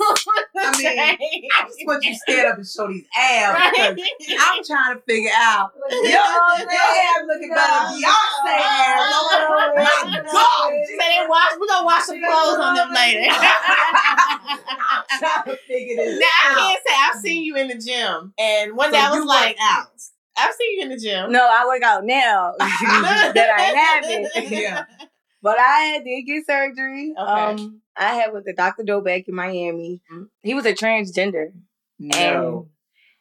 I 0.56 0.78
mean, 0.78 0.98
I 0.98 1.64
just 1.64 1.78
want 1.86 2.04
you 2.04 2.12
to 2.12 2.18
stand 2.18 2.48
up 2.48 2.58
and 2.58 2.66
show 2.66 2.88
these 2.88 3.04
abs. 3.18 3.70
because 3.72 4.36
I'm 4.40 4.62
trying 4.64 4.96
to 4.96 5.02
figure 5.02 5.30
out. 5.34 5.72
Your, 5.90 6.02
your 6.02 6.20
abs 6.20 7.26
looking 7.26 7.50
better 7.50 7.72
than 7.72 7.86
oh, 7.88 7.96
Beyonce 7.96 8.44
oh, 8.44 8.74
abs. 8.76 9.02
Oh 9.14 9.26
my 9.30 10.20
oh, 10.20 10.32
God. 10.32 10.72
They 10.98 11.26
wash, 11.28 11.52
we're 11.58 11.66
going 11.66 11.80
to 11.80 11.84
wash 11.84 12.04
some 12.04 12.20
clothes 12.22 12.58
on 12.58 12.74
them 12.76 12.92
later. 12.92 13.30
I'm 13.32 15.18
trying 15.18 15.44
to 15.46 15.56
figure 15.66 15.96
this 15.96 16.20
Now, 16.20 16.26
I 16.26 16.54
can't 16.58 16.82
say 16.86 16.94
I've 16.98 17.20
seen 17.20 17.42
you 17.44 17.56
in 17.56 17.68
the 17.68 17.78
gym. 17.78 18.32
And 18.38 18.76
one 18.76 18.90
So 18.90 18.92
day 18.92 19.02
I 19.02 19.10
was 19.10 19.24
like, 19.26 19.56
out. 19.60 19.88
I've 20.36 20.54
seen 20.54 20.78
you 20.78 20.82
in 20.84 20.88
the 20.90 20.96
gym. 20.98 21.30
no, 21.32 21.46
I 21.50 21.66
work 21.66 21.82
out 21.82 22.04
now 22.04 22.54
that 22.58 23.50
I 23.56 23.62
haven't. 23.62 24.28
Yeah. 24.52 24.84
But 25.42 25.56
I 25.58 26.00
did 26.04 26.22
get 26.22 26.46
surgery. 26.46 27.12
Okay. 27.18 27.30
Um, 27.54 27.80
I 27.96 28.14
had 28.14 28.32
with 28.32 28.44
the 28.44 28.52
Dr. 28.54 28.84
Doe 28.84 29.00
back 29.00 29.26
in 29.28 29.34
Miami. 29.34 30.00
He 30.42 30.54
was 30.54 30.64
a 30.66 30.72
transgender. 30.72 31.52
No. 31.98 32.68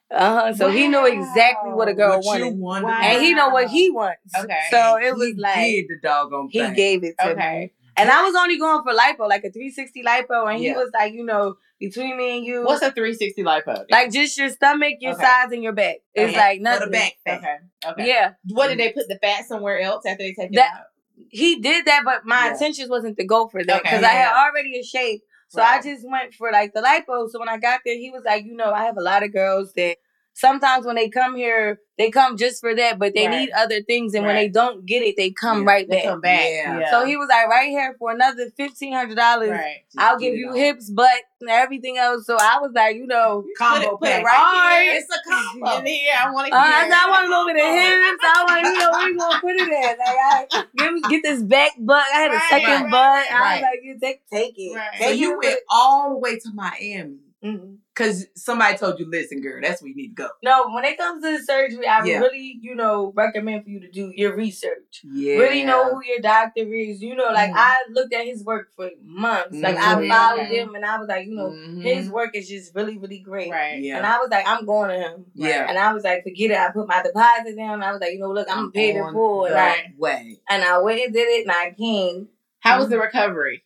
Uh 0.10 0.34
huh. 0.42 0.54
So 0.54 0.70
he 0.70 0.88
knew 0.88 1.06
exactly 1.06 1.72
what 1.72 1.88
a 1.88 1.94
girl 1.94 2.20
What 2.22 2.38
you 2.40 2.46
wanted. 2.46 2.58
wanted. 2.60 2.86
Wow. 2.88 3.00
And 3.02 3.22
he 3.24 3.34
know 3.34 3.50
what 3.50 3.70
he 3.70 3.90
wants. 3.90 4.36
Okay. 4.38 4.60
So 4.70 4.98
it 5.02 5.16
was 5.16 5.30
he 5.30 5.34
like 5.36 5.66
did 5.66 5.86
the 5.90 6.00
doggone 6.02 6.50
he 6.52 6.70
gave 6.72 7.04
it 7.04 7.16
to 7.20 7.30
Okay. 7.32 7.60
me. 7.60 7.72
And 7.98 8.10
I 8.10 8.22
was 8.24 8.36
only 8.36 8.58
going 8.58 8.84
for 8.84 8.94
lipo, 8.94 9.28
like 9.28 9.44
a 9.44 9.52
360 9.52 10.04
lipo, 10.04 10.50
and 10.52 10.60
he 10.60 10.72
was 10.72 10.90
like, 10.94 11.14
you 11.14 11.26
know, 11.26 11.56
between 11.82 12.16
me 12.16 12.38
and 12.38 12.46
you, 12.46 12.64
What's 12.64 12.82
a 12.82 12.92
360 12.92 13.44
lipo? 13.44 13.86
like 13.90 14.12
just 14.12 14.38
your 14.38 14.48
stomach, 14.50 14.94
your 15.02 15.14
Okay. 15.14 15.24
sides, 15.24 15.52
and 15.52 15.62
your 15.64 15.74
back. 15.74 15.98
It's 16.14 16.32
Okay. 16.32 16.60
like 16.62 16.80
for 16.80 16.86
the 16.86 16.92
back 16.92 17.14
fat. 17.26 17.38
Okay. 17.40 17.58
Okay. 17.92 18.08
Yeah, 18.08 18.34
What 18.52 18.68
did 18.70 18.80
they 18.80 18.94
put 18.94 19.10
the 19.10 19.20
fat 19.22 19.46
somewhere 19.46 19.80
else 19.82 20.06
after 20.06 20.24
they 20.24 20.34
take 20.34 20.52
it 20.52 20.56
That- 20.56 20.72
out? 20.74 20.86
he 21.30 21.60
did 21.60 21.86
that, 21.86 22.04
but 22.06 22.26
my 22.26 22.46
Yeah. 22.46 22.52
intentions 22.54 22.90
wasn't 22.90 23.18
to 23.18 23.26
go 23.26 23.48
for 23.50 23.64
that 23.64 23.80
Okay. 23.82 23.90
because 23.90 24.04
I 24.04 24.10
had 24.14 24.34
already 24.34 24.80
a 24.80 24.84
shape. 24.84 25.22
So 25.50 25.62
I 25.62 25.82
just 25.82 26.08
went 26.10 26.34
for 26.34 26.50
like 26.50 26.74
the 26.74 26.82
lipo. 26.82 27.30
So 27.30 27.38
when 27.38 27.50
I 27.50 27.58
got 27.58 27.82
there, 27.86 27.96
he 27.98 28.10
was 28.10 28.24
like, 28.24 28.46
you 28.46 28.56
know, 28.56 28.72
I 28.72 28.86
have 28.86 28.96
a 28.98 29.02
lot 29.02 29.22
of 29.22 29.34
girls 29.34 29.74
that 29.74 29.98
sometimes 30.34 30.86
when 30.86 30.96
they 30.96 31.10
come 31.10 31.36
here, 31.36 31.80
they 31.98 32.10
come 32.10 32.36
just 32.36 32.62
for 32.62 32.74
that, 32.74 32.98
but 32.98 33.14
they 33.14 33.28
Right. 33.28 33.40
need 33.42 33.52
other 33.52 33.82
things, 33.84 34.16
and 34.16 34.26
when 34.26 34.36
they 34.36 34.48
don't 34.48 34.86
get 34.88 35.04
it, 35.04 35.16
they 35.18 35.30
come 35.30 35.60
Yeah. 35.64 35.70
right 35.70 35.88
They 35.90 35.98
back. 35.98 36.06
come 36.06 36.22
back. 36.22 36.46
Yeah. 36.50 36.80
Yeah. 36.80 36.90
So 36.92 37.06
he 37.06 37.16
was 37.16 37.30
like, 37.30 37.48
right 37.48 37.70
here 37.70 37.96
for 38.00 38.12
another 38.12 38.50
fifteen 38.58 38.94
hundred 38.94 39.18
dollars. 39.18 39.52
right. 39.52 39.84
I'll 39.98 40.18
give 40.18 40.34
you 40.36 40.50
on. 40.50 40.56
hips, 40.56 40.90
butt, 40.90 41.10
and 41.42 41.50
everything 41.50 41.98
else. 41.98 42.26
So 42.26 42.38
I 42.40 42.58
was 42.60 42.72
like, 42.74 42.96
you 42.96 43.06
know, 43.06 43.44
combo 43.58 43.80
Put 43.80 43.88
it- 43.88 44.00
put 44.00 44.10
pack. 44.10 44.22
it 44.22 44.26
right 44.26 44.82
here. 44.84 44.94
It's 45.02 45.16
a 45.16 45.30
combo. 45.30 45.78
In 45.80 45.86
here, 45.86 46.14
I 46.20 46.32
want 46.32 46.48
to 46.48 46.54
uh, 46.58 46.60
I, 46.60 46.82
said, 46.84 46.92
I 46.92 47.10
want 47.10 47.26
to 47.26 47.30
go 47.30 47.46
with 47.46 47.56
the 47.58 47.64
hips. 47.64 48.24
I 48.24 48.44
want, 48.48 48.66
you 48.66 48.80
know, 48.80 48.92
where 48.92 49.10
you 49.10 49.18
gonna 49.20 49.40
put 49.42 49.56
it 49.56 49.72
at? 49.86 49.98
Like, 50.00 50.48
I 50.54 50.66
give 50.78 50.94
me 50.94 51.02
get 51.10 51.22
this 51.24 51.44
back 51.44 51.72
butt. 51.78 52.06
I 52.14 52.18
had 52.18 52.32
a 52.32 52.36
Right, 52.36 52.50
second 52.50 52.82
right, 52.84 52.92
butt. 52.92 53.32
I 53.32 53.40
right. 53.40 53.54
was 53.56 53.62
like, 53.62 53.80
you 53.84 54.00
take 54.02 54.22
take 54.32 54.54
it. 54.58 54.76
Right. 54.76 55.02
So 55.02 55.10
you 55.10 55.34
it. 55.34 55.46
went 55.46 55.60
all 55.70 56.10
the 56.12 56.18
way 56.18 56.40
to 56.40 56.50
Miami. 56.54 57.18
Because 57.42 58.26
somebody 58.36 58.78
told 58.78 59.00
you, 59.00 59.10
listen, 59.10 59.42
girl, 59.42 59.60
that's 59.62 59.82
where 59.82 59.90
you 59.90 59.96
need 59.96 60.10
to 60.10 60.14
go. 60.24 60.30
No, 60.44 60.70
when 60.74 60.86
it 60.86 60.98
comes 60.98 61.24
to 61.24 61.38
the 61.38 61.44
surgery, 61.44 61.88
I 61.88 62.04
Yeah. 62.06 62.20
really, 62.20 62.60
you 62.62 62.76
know, 62.76 63.12
recommend 63.16 63.64
for 63.64 63.70
you 63.70 63.80
to 63.80 63.90
do 63.90 64.12
your 64.16 64.36
research. 64.36 65.02
Yeah. 65.04 65.38
Really 65.38 65.64
know 65.64 65.94
who 65.94 66.04
your 66.06 66.20
doctor 66.20 66.62
is. 66.62 67.02
You 67.02 67.16
know, 67.16 67.30
like 67.32 67.50
Mhm. 67.52 67.56
I 67.58 67.84
looked 67.90 68.14
at 68.14 68.26
his 68.26 68.44
work 68.44 68.70
for 68.76 68.92
months. 69.04 69.58
Like 69.60 69.76
I 69.78 69.96
Mhm. 69.96 70.08
followed 70.10 70.46
him, 70.48 70.76
and 70.76 70.86
I 70.86 71.00
was 71.00 71.08
like, 71.10 71.26
you 71.26 71.36
know, 71.36 71.50
Mhm. 71.50 71.82
his 71.82 72.10
work 72.10 72.36
is 72.36 72.48
just 72.48 72.76
really, 72.76 72.98
really 72.98 73.20
great. 73.20 73.50
Right. 73.52 73.80
Yeah. 73.82 73.98
And 73.98 74.06
I 74.06 74.20
was 74.20 74.30
like, 74.30 74.48
I'm 74.48 74.66
going 74.66 74.90
to 74.90 75.08
him. 75.10 75.26
Yeah. 75.34 75.66
And 75.68 75.78
I 75.78 75.94
was 75.94 76.04
like, 76.04 76.24
forget 76.24 76.52
it. 76.52 76.58
I 76.58 76.70
put 76.72 76.88
my 76.88 77.02
deposit 77.02 77.56
down. 77.58 77.82
I 77.84 77.92
was 77.92 78.02
like, 78.02 78.14
you 78.14 78.20
know, 78.20 78.32
look, 78.32 78.48
I'm 78.50 78.60
I'm 78.66 78.72
paid 78.72 78.96
in 78.96 79.12
full. 79.12 79.46
And 79.46 79.56
the 79.56 79.60
I, 79.60 79.94
way. 79.98 80.40
and 80.50 80.64
I 80.64 80.78
went 80.78 81.02
and 81.04 81.14
did 81.14 81.28
it, 81.28 81.42
and 81.48 81.52
I 81.52 81.72
came. 81.78 82.30
How 82.60 82.78
was 82.78 82.90
the 82.90 83.00
recovery? 83.00 83.64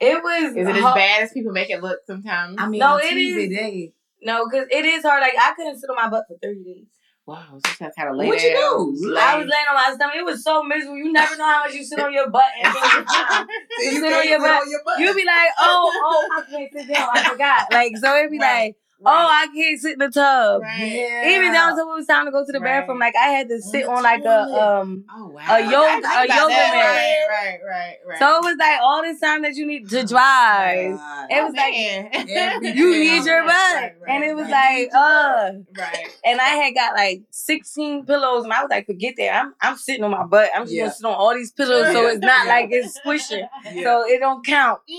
It 0.00 0.22
was 0.22 0.50
Is 0.56 0.68
it 0.68 0.76
as 0.76 0.80
hard- 0.82 0.94
bad 0.94 1.22
as 1.22 1.32
people 1.32 1.52
make 1.52 1.70
it 1.70 1.82
look 1.82 2.00
sometimes? 2.06 2.56
I 2.58 2.68
mean, 2.68 2.78
No, 2.80 2.94
on 2.94 3.00
it 3.00 3.10
TV, 3.12 3.44
is- 3.44 3.50
They, 3.56 3.92
No, 4.22 4.46
because 4.48 4.66
it 4.70 4.84
is 4.84 5.02
hard. 5.02 5.20
Like 5.20 5.34
I 5.40 5.52
couldn't 5.56 5.78
sit 5.78 5.90
on 5.90 5.96
my 5.96 6.08
butt 6.08 6.24
for 6.28 6.36
30 6.42 6.62
days. 6.64 6.86
wow, 7.26 7.58
just 7.66 7.78
have 7.80 7.92
kind 7.96 8.08
of 8.08 8.16
lay 8.16 8.26
what 8.26 8.42
you 8.42 8.52
down. 8.54 8.94
do? 8.94 9.16
I 9.18 9.36
was 9.36 9.46
laying 9.46 9.66
on 9.68 9.74
my 9.74 9.92
stomach. 9.94 10.16
It 10.16 10.24
was 10.24 10.42
so 10.42 10.62
miserable. 10.62 10.96
You 10.96 11.12
never 11.12 11.36
know 11.36 11.44
how 11.44 11.60
much 11.64 11.74
you 11.74 11.84
sit 11.84 12.00
on 12.00 12.12
your 12.12 12.30
butt. 12.30 12.44
And 12.62 12.72
So 12.74 13.82
you 13.82 13.90
you 13.90 14.00
sit 14.00 14.12
on 14.12 14.28
your 14.28 14.38
sit 14.38 14.40
butt. 14.40 14.62
on 14.62 14.70
your 14.70 14.80
butt. 14.84 14.98
you 15.00 15.14
be 15.14 15.24
like, 15.26 15.50
oh, 15.58 15.92
oh, 15.94 16.28
I 16.38 16.50
can't 16.50 16.72
sit 16.72 16.88
down. 16.94 17.08
I 17.12 17.28
forgot. 17.28 17.72
Like 17.72 17.96
so, 17.98 18.16
it'd 18.16 18.30
be 18.30 18.38
Right. 18.38 18.64
like, 18.66 18.76
oh, 19.04 19.10
I 19.10 19.46
can't 19.54 19.80
sit 19.80 19.92
in 19.94 19.98
the 19.98 20.10
tub. 20.10 20.62
Yeah. 20.78 21.28
Even 21.30 21.54
until 21.54 21.90
it 21.90 21.96
was 21.96 22.06
time 22.06 22.24
to 22.26 22.30
go 22.32 22.44
to 22.44 22.52
the 22.52 22.60
bathroom, 22.60 22.98
like 22.98 23.14
I 23.16 23.28
had 23.28 23.48
to 23.48 23.60
sit 23.60 23.86
on 23.86 24.02
like 24.02 24.24
a 24.24 24.40
um. 24.42 25.04
Oh 25.14 25.26
wow. 25.28 25.42
A 25.48 25.60
yoga- 25.60 26.08
a 26.08 26.26
yoga 26.26 26.48
mat. 26.48 26.74
Right, 26.74 27.26
right, 27.28 27.58
right, 27.68 27.96
right. 28.06 28.18
So 28.18 28.36
it 28.36 28.42
was 28.44 28.56
like 28.58 28.80
all 28.82 29.02
this 29.02 29.20
time 29.20 29.42
that 29.42 29.54
you 29.54 29.66
need 29.66 29.88
to 29.90 30.04
drive. 30.04 30.96
God. 30.96 31.26
It 31.30 31.42
was 31.44 31.54
Oh, 31.56 31.60
like. 31.60 32.74
You 32.78 32.90
need 32.98 33.24
your 33.24 33.44
butt, 33.44 33.92
and 34.08 34.24
it 34.24 34.34
was 34.34 34.48
like, 34.48 34.88
uh. 34.94 35.52
right. 35.78 36.08
And 36.24 36.40
I 36.40 36.48
had 36.50 36.74
got 36.74 36.94
like 36.94 37.22
16 37.30 38.04
pillows, 38.06 38.44
and 38.44 38.52
I 38.52 38.62
was 38.62 38.70
like, 38.70 38.86
forget 38.86 39.14
that. 39.18 39.34
I'm 39.44 39.54
I'm 39.60 39.76
sitting 39.76 40.04
on 40.04 40.10
my 40.10 40.24
butt. 40.24 40.50
I'm 40.54 40.62
just 40.64 40.74
Yeah. 40.74 40.82
gonna 40.84 40.94
sit 40.94 41.06
on 41.06 41.14
all 41.14 41.34
these 41.34 41.52
pillows, 41.52 41.92
so 41.92 42.06
it's 42.08 42.20
not 42.24 42.46
like 42.46 42.68
it's 42.70 42.94
squishing, 42.94 43.46
so 43.82 44.04
it 44.06 44.18
don't 44.20 44.44
count. 44.44 44.80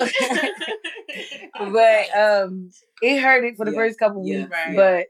but 1.60 2.18
um, 2.18 2.70
it 3.02 3.22
hurted 3.22 3.56
for 3.58 3.66
the 3.66 3.72
Yeah. 3.72 3.78
first 3.78 4.00
couple 4.00 4.26
Yeah. 4.26 4.40
weeks. 4.42 4.52
Right. 4.52 4.76
But 4.76 5.08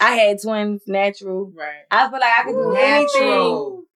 I 0.00 0.14
had 0.16 0.40
twins, 0.42 0.82
natural. 0.86 1.52
right. 1.54 1.82
I 1.90 2.08
feel 2.10 2.20
like 2.20 2.32
I 2.38 2.42
could 2.44 2.52
do 2.52 2.72
Natural. 2.72 3.66
anything. 3.66 3.86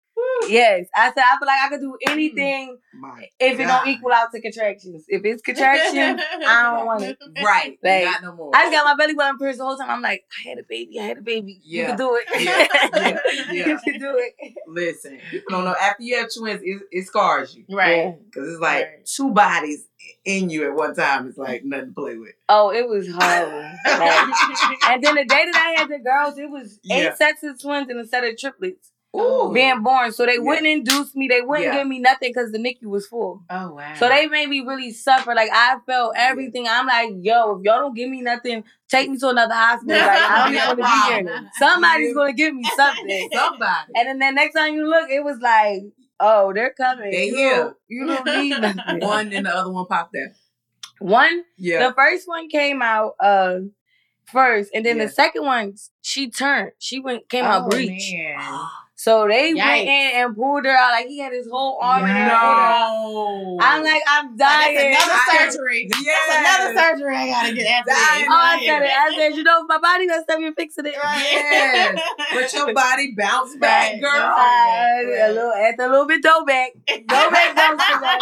Yes, 0.48 0.86
I 0.94 1.08
said 1.12 1.22
I 1.24 1.36
feel 1.38 1.46
like 1.46 1.60
I 1.64 1.68
could 1.70 1.80
do 1.80 1.92
mm. 2.06 2.12
anything 2.12 2.76
My 2.94 3.28
if 3.40 3.58
it 3.58 3.64
God. 3.66 3.84
don't 3.84 3.88
equal 3.88 4.12
out 4.12 4.30
to 4.32 4.40
contractions. 4.40 5.04
If 5.08 5.24
it's 5.24 5.42
contraction, 5.42 6.20
I 6.46 6.62
don't 6.76 6.86
want 6.86 7.02
it. 7.02 7.18
Right. 7.42 7.78
Like, 7.82 8.04
not 8.04 8.22
no 8.22 8.34
more. 8.34 8.50
I 8.54 8.64
just 8.64 8.72
got 8.72 8.84
my 8.84 8.94
belly 8.96 9.14
button 9.14 9.38
pierced 9.38 9.58
the 9.58 9.64
whole 9.64 9.76
time. 9.76 9.90
I'm 9.90 10.02
like, 10.02 10.24
I 10.44 10.48
had 10.48 10.58
a 10.58 10.62
baby, 10.68 11.00
I 11.00 11.04
had 11.04 11.18
a 11.18 11.22
baby. 11.22 11.60
You 11.64 11.80
Yeah. 11.82 11.86
can 11.88 11.96
do 11.96 12.20
it. 12.20 12.24
Yeah, 12.42 12.66
yeah, 12.94 13.18
you 13.52 13.58
yeah. 13.66 13.78
can 13.84 13.98
do 13.98 14.16
it. 14.18 14.54
Listen, 14.66 15.18
people 15.30 15.50
don't 15.50 15.64
know. 15.64 15.74
After 15.80 16.02
you 16.02 16.16
have 16.18 16.28
twins, 16.34 16.60
it, 16.62 16.82
it 16.90 17.06
scars 17.06 17.54
you. 17.56 17.64
right. 17.74 18.14
Because 18.24 18.48
it's 18.50 18.60
like 18.60 18.84
Right. 18.84 19.06
two 19.06 19.30
bodies 19.32 19.86
in 20.24 20.50
you 20.50 20.64
at 20.66 20.74
one 20.74 20.94
time. 20.94 21.28
It's 21.28 21.38
like 21.38 21.64
nothing 21.64 21.88
to 21.88 21.92
play 21.94 22.16
with. 22.16 22.34
Oh, 22.48 22.70
it 22.70 22.86
was 22.88 23.08
horrible. 23.10 23.62
Like, 23.86 24.88
and 24.88 25.02
then 25.02 25.14
the 25.14 25.24
day 25.24 25.44
that 25.50 25.74
I 25.76 25.80
had 25.80 25.88
the 25.88 25.98
girls, 25.98 26.38
it 26.38 26.50
was 26.50 26.78
eight 26.90 27.02
Yeah. 27.04 27.14
sets 27.14 27.42
of 27.42 27.60
twins 27.60 27.88
and 27.88 27.98
a 28.00 28.06
set 28.06 28.24
of 28.24 28.36
triplets 28.38 28.90
Ooh. 29.14 29.52
being 29.54 29.82
born. 29.82 30.10
So 30.12 30.26
they 30.26 30.34
Yeah. 30.34 30.40
wouldn't 30.40 30.66
induce 30.66 31.14
me. 31.14 31.28
They 31.28 31.40
wouldn't 31.40 31.66
Yeah. 31.66 31.78
give 31.78 31.86
me 31.86 31.98
nothing 32.00 32.30
because 32.30 32.50
the 32.52 32.58
NICU 32.58 32.86
was 32.86 33.06
full. 33.06 33.42
Oh 33.48 33.74
wow. 33.74 33.94
So 33.94 34.08
they 34.08 34.26
made 34.26 34.48
me 34.48 34.60
really 34.60 34.90
suffer. 34.92 35.34
Like 35.34 35.50
I 35.52 35.76
felt 35.86 36.14
everything. 36.16 36.66
I'm 36.68 36.86
like, 36.86 37.10
yo, 37.20 37.56
if 37.58 37.64
y'all 37.64 37.80
don't 37.80 37.94
give 37.94 38.10
me 38.10 38.22
nothing, 38.22 38.64
take 38.88 39.08
me 39.10 39.16
to 39.18 39.28
another 39.28 39.54
hospital. 39.54 39.96
Like 39.96 40.08
I 40.30 40.44
don't 40.52 40.54
want 40.66 40.78
to 40.78 40.84
be 40.84 41.30
here. 41.30 41.50
Somebody's 41.58 42.14
gonna 42.14 42.32
give 42.32 42.54
me 42.54 42.64
something. 42.76 43.28
Somebody. 43.32 43.92
And 43.96 44.08
then 44.08 44.18
the 44.18 44.30
next 44.32 44.54
time 44.54 44.74
you 44.74 44.88
look, 44.88 45.08
it 45.10 45.22
was 45.22 45.38
like, 45.38 45.82
oh, 46.20 46.52
they're 46.52 46.72
coming. 46.74 47.10
They 47.10 47.26
you 47.26 47.36
here. 47.36 47.56
Don't, 47.56 47.76
you 47.88 48.06
don't 48.06 48.24
need 48.26 48.58
nothing. 48.60 49.00
One 49.00 49.32
and 49.32 49.46
the 49.46 49.54
other 49.54 49.70
one 49.70 49.86
popped 49.86 50.16
out. 50.16 50.34
One, 51.00 51.44
Yeah. 51.56 51.88
the 51.88 51.94
first 51.94 52.26
one 52.26 52.48
came 52.48 52.82
out 52.82 53.14
uh 53.20 53.58
first, 54.26 54.70
and 54.74 54.84
then 54.86 54.96
Yeah. 54.96 55.04
the 55.06 55.10
second 55.12 55.44
one, 55.44 55.74
she 56.00 56.30
turned. 56.30 56.72
She 56.78 56.98
went 56.98 57.28
came 57.28 57.44
out 57.44 57.66
Oh, 57.66 57.68
breech. 57.70 58.12
man. 58.12 58.36
So 59.04 59.28
they 59.28 59.52
Yikes. 59.52 59.56
went 59.66 59.86
in 59.86 60.10
and 60.16 60.34
pulled 60.34 60.64
her 60.64 60.70
out. 60.70 60.92
Like 60.92 61.08
he 61.08 61.18
had 61.18 61.30
his 61.34 61.46
whole 61.46 61.76
arm 61.82 62.00
in 62.00 62.06
there. 62.06 62.30
out. 62.32 63.02
no. 63.04 63.58
I'm 63.60 63.82
like, 63.84 64.00
I'm 64.08 64.34
dying. 64.34 64.92
That's 64.92 65.04
another 65.04 65.20
I- 65.28 65.48
surgery. 65.50 65.90
Yes. 66.02 66.28
That's 66.30 66.70
another 66.70 66.80
surgery 66.96 67.14
I 67.16 67.28
gotta 67.28 67.52
get 67.54 67.66
after 67.66 67.90
Dying. 67.90 68.26
Oh, 68.30 68.34
I 68.34 68.64
said 68.64 68.82
it. 68.82 68.90
I 68.90 69.14
said, 69.18 69.36
you 69.36 69.42
know, 69.42 69.62
my 69.66 69.76
body 69.76 70.06
does 70.06 70.22
stuff, 70.22 70.38
you're 70.40 70.54
fixing 70.54 70.86
it. 70.86 70.94
Yes. 70.94 72.00
But 72.32 72.50
your 72.54 72.72
body 72.82 73.14
bounced 73.14 73.60
back, 73.60 74.00
girl. 74.00 74.10
Right. 74.10 75.24
A 75.28 75.32
little, 75.32 75.52
at 75.52 75.78
a 75.78 75.86
little 75.86 76.06
bit 76.06 76.22
though 76.22 76.44
back. 76.46 76.70
Go 76.88 77.30
back, 77.30 77.54
go 77.54 77.76
back. 77.76 78.20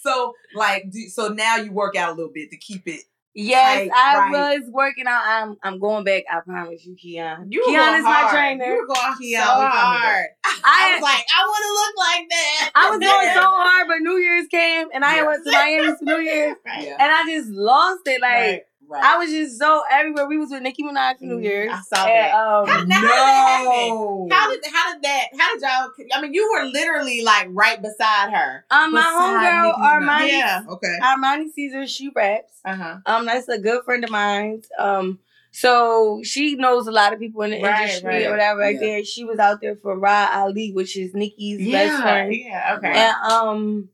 So, 0.00 0.32
like, 0.54 0.90
do, 0.90 1.08
so 1.10 1.28
now 1.28 1.56
you 1.56 1.72
work 1.72 1.94
out 1.94 2.08
a 2.12 2.14
little 2.14 2.32
bit 2.32 2.50
to 2.52 2.56
keep 2.56 2.88
it. 2.88 3.02
Yes, 3.38 3.88
Right, 3.88 3.90
I 3.94 4.16
right. 4.18 4.30
was 4.60 4.70
working 4.70 5.06
out. 5.06 5.22
I'm 5.26 5.56
I'm 5.62 5.78
going 5.78 6.04
back. 6.04 6.24
I 6.32 6.40
promise 6.40 6.86
you, 6.86 6.96
Keon. 6.96 7.52
You 7.52 7.60
were 7.66 7.72
Keon 7.72 7.84
going 7.86 7.98
is 7.98 8.04
my 8.04 8.28
trainer. 8.32 8.64
You 8.64 8.80
were 8.80 8.86
going 8.86 9.14
Keon, 9.18 9.42
so 9.42 9.54
we 9.60 9.66
coming 9.66 9.98
hard. 10.00 10.26
I, 10.42 10.58
I 10.64 10.94
was 10.94 11.02
like, 11.02 11.24
I 11.36 11.44
want 11.44 11.62
to 11.62 11.72
look 11.82 11.96
like 12.08 12.28
that. 12.30 12.70
I 12.74 12.90
was 12.90 12.98
going 12.98 13.28
so 13.34 13.40
hard, 13.44 13.88
but 13.88 13.98
New 14.00 14.16
Year's 14.16 14.46
came 14.46 14.88
and 14.94 15.04
I 15.04 15.16
Yeah. 15.16 15.22
went 15.24 15.44
to 15.44 15.52
Miami 15.52 15.88
for 15.98 16.04
New 16.06 16.18
Year's 16.20 16.56
Right. 16.66 16.86
and 16.98 17.12
I 17.12 17.24
just 17.26 17.50
lost 17.50 18.00
it. 18.06 18.22
Like 18.22 18.32
Right. 18.32 18.62
Right. 18.88 19.02
I 19.02 19.18
was 19.18 19.30
just 19.30 19.58
so 19.58 19.82
everywhere. 19.90 20.26
We 20.28 20.38
was 20.38 20.50
with 20.50 20.62
Nicki 20.62 20.82
Minaj 20.84 21.18
for 21.18 21.24
New 21.24 21.38
Mhm. 21.38 21.42
Year's. 21.42 21.72
I 21.72 21.80
saw 21.96 22.06
and, 22.06 22.08
that. 22.16 22.34
um, 22.34 22.66
How- 22.68 22.84
now, 22.84 22.94
how 22.96 23.02
did 23.02 23.10
that 23.10 23.88
no. 23.88 24.28
How 24.30 24.50
did 24.50 24.60
how 24.72 24.92
did 24.94 25.02
that? 25.02 25.24
How 25.38 25.54
did 25.54 25.62
y'all? 25.62 25.90
I 26.14 26.20
mean, 26.22 26.34
you 26.34 26.50
were 26.52 26.64
literally 26.66 27.22
like 27.22 27.48
right 27.50 27.80
beside 27.82 28.32
her. 28.32 28.64
um, 28.70 28.92
my 28.92 29.00
beside 29.00 29.12
homegirl 29.12 29.66
Nicki 29.66 29.80
Minaj. 29.80 30.18
Armani, 30.20 30.28
Yeah. 30.28 30.62
Okay. 30.68 30.98
Armani 31.02 31.52
Caesar, 31.52 31.86
she 31.86 32.10
raps. 32.14 32.60
Uh 32.64 32.74
huh. 32.76 32.96
Um, 33.06 33.26
that's 33.26 33.48
a 33.48 33.58
good 33.58 33.82
friend 33.84 34.04
of 34.04 34.10
mine. 34.10 34.62
Um, 34.78 35.18
so 35.52 36.20
she 36.22 36.54
knows 36.54 36.86
a 36.86 36.92
lot 36.92 37.12
of 37.14 37.18
people 37.18 37.42
in 37.42 37.50
the 37.50 37.62
Right, 37.62 37.80
industry 37.82 38.08
right. 38.08 38.26
or 38.26 38.30
whatever. 38.30 38.60
Right 38.60 38.74
Yeah. 38.74 38.80
there, 38.80 39.04
she 39.04 39.24
was 39.24 39.38
out 39.38 39.60
there 39.62 39.74
for 39.76 39.98
Ra 39.98 40.28
Ali, 40.32 40.70
which 40.72 40.96
is 40.96 41.14
Nicki's 41.14 41.70
best 41.72 42.02
friend. 42.02 42.34
Yeah. 42.34 42.74
Okay. 42.76 42.92
And 42.92 43.32
um, 43.32 43.88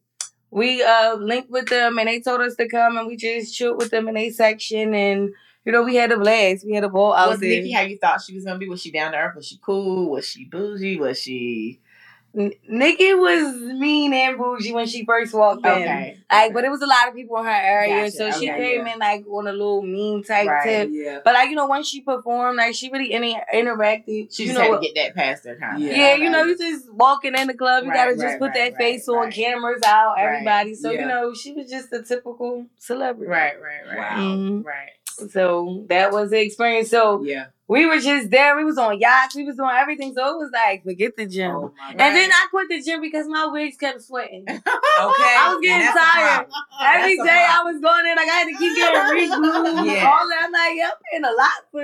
we 0.53 0.83
uh 0.83 1.17
linked 1.17 1.51
with 1.51 1.67
them, 1.69 1.99
and 1.99 2.07
they 2.07 2.21
told 2.21 2.43
us 2.43 2.55
to 2.57 2.69
come, 2.69 2.99
and 2.99 3.09
we 3.09 3.17
just 3.17 3.57
chilled 3.57 3.79
with 3.79 3.91
them 3.91 4.07
in 4.07 4.17
a 4.19 4.31
section, 4.31 4.95
and 4.95 5.31
you 5.65 5.73
know 5.73 5.83
we 5.83 5.97
had 5.97 6.13
a 6.13 6.19
blast. 6.19 6.67
We 6.67 6.75
had 6.75 6.85
a 6.85 6.91
ball 6.91 7.15
out 7.15 7.31
was 7.31 7.41
there. 7.41 7.49
Nicki 7.49 7.73
how 7.73 7.81
you 7.81 7.97
thought 7.97 8.23
she 8.23 8.35
was 8.35 8.45
gonna 8.45 8.59
be? 8.59 8.69
Was 8.69 8.83
she 8.83 8.93
down 8.93 9.13
to 9.13 9.19
earth? 9.19 9.35
Was 9.35 9.49
she 9.49 9.59
cool? 9.63 10.11
Was 10.11 10.27
she 10.27 10.45
bougie? 10.45 11.01
Was 11.01 11.19
she 11.19 11.81
N- 12.35 12.53
Nicki 12.67 13.13
was 13.13 13.55
mean 13.61 14.15
and 14.15 14.39
bougie 14.39 14.73
when 14.73 14.87
she 14.87 15.05
first 15.05 15.35
walked 15.35 15.67
in. 15.67 15.71
okay? 15.73 16.17
Like, 16.31 16.55
but 16.55 16.65
it 16.65 16.71
was 16.71 16.81
a 16.81 16.87
lot 16.87 17.09
of 17.09 17.15
people 17.15 17.37
in 17.37 17.45
her 17.45 17.51
area, 17.51 18.05
Gotcha, 18.05 18.11
so 18.13 18.31
she 18.41 18.51
okay, 18.51 18.77
came 18.77 18.87
in 18.87 18.99
like 18.99 19.27
on 19.29 19.47
a 19.47 19.53
little 19.53 19.83
mean 19.83 20.25
type 20.25 20.49
Right. 20.49 20.65
tip. 20.65 20.89
Yeah. 20.93 21.19
But 21.23 21.35
like 21.35 21.51
you 21.51 21.57
know, 21.57 21.67
once 21.67 21.87
she 21.89 22.01
performed, 22.01 22.57
like 22.57 22.75
she 22.75 22.91
really 22.91 23.13
inter- 23.13 23.45
interacted. 23.53 24.35
She 24.35 24.47
you 24.47 24.55
know, 24.55 24.61
had 24.63 24.71
what- 24.71 24.83
to 24.83 24.89
get 24.93 24.95
that 24.95 25.15
past 25.15 25.45
her 25.45 25.57
kind. 25.57 25.79
Yeah. 25.83 25.93
yeah, 25.95 26.15
you 26.15 26.31
know, 26.31 26.45
you 26.45 26.57
just 26.57 26.91
walking 26.93 27.35
in 27.37 27.49
the 27.49 27.55
club, 27.55 27.85
you 27.85 27.91
Right, 27.91 27.97
gotta 27.97 28.17
just 28.17 28.39
put 28.39 28.55
that 28.55 28.77
face 28.77 29.07
on, 29.09 29.31
cameras 29.31 29.83
out, 29.85 30.15
everybody. 30.19 30.75
So 30.75 30.91
yeah. 30.91 31.01
you 31.03 31.07
know, 31.07 31.35
she 31.35 31.53
was 31.53 31.69
just 31.71 31.93
a 31.93 32.03
typical 32.03 32.67
celebrity. 32.79 33.31
Right. 33.31 33.55
Right. 33.61 33.97
Right. 33.99 34.13
Mhm. 34.19 34.65
Right. 34.65 34.89
So 35.31 35.85
that 35.89 36.13
was 36.13 36.31
the 36.31 36.41
experience. 36.41 36.89
So 36.91 37.23
Yeah. 37.23 37.47
We 37.73 37.87
were 37.87 37.99
just 37.99 38.31
there. 38.31 38.55
We 38.55 38.65
was 38.65 38.77
on 38.77 39.01
yachts. 39.01 39.35
We 39.35 39.45
was 39.45 39.57
doing 39.57 39.71
everything. 39.73 40.13
So 40.15 40.21
it 40.29 40.37
was 40.37 40.51
like, 40.53 40.85
forget 40.85 41.17
the 41.17 41.25
gym. 41.25 41.57
Oh. 41.57 41.73
And 41.89 41.99
then 42.15 42.31
I 42.31 42.47
quit 42.51 42.69
the 42.69 42.83
gym 42.83 43.01
because 43.01 43.27
my 43.27 43.47
wigs 43.47 43.79
kept 43.79 44.03
sweating. 44.03 44.45
Okay. 44.47 44.61
I 44.67 45.55
was 45.57 45.61
getting 45.65 45.89
tired. 45.89 46.47
Every 46.85 47.17
That's 47.17 47.29
day 47.29 47.47
I 47.49 47.63
was 47.65 47.81
going 47.81 48.05
in, 48.05 48.15
like 48.15 48.29
I 48.29 48.37
had 48.45 48.49
to 48.53 48.57
keep 48.61 48.77
getting 48.77 49.01
re-glued. 49.17 49.87
Yeah. 49.89 50.05
All 50.05 50.29
that. 50.29 50.43
I'm 50.45 50.53
like, 50.53 50.77
yeah, 50.77 50.91
I'm 50.93 51.01
paying 51.09 51.25
a 51.25 51.33
lot 51.33 51.61
for 51.73 51.81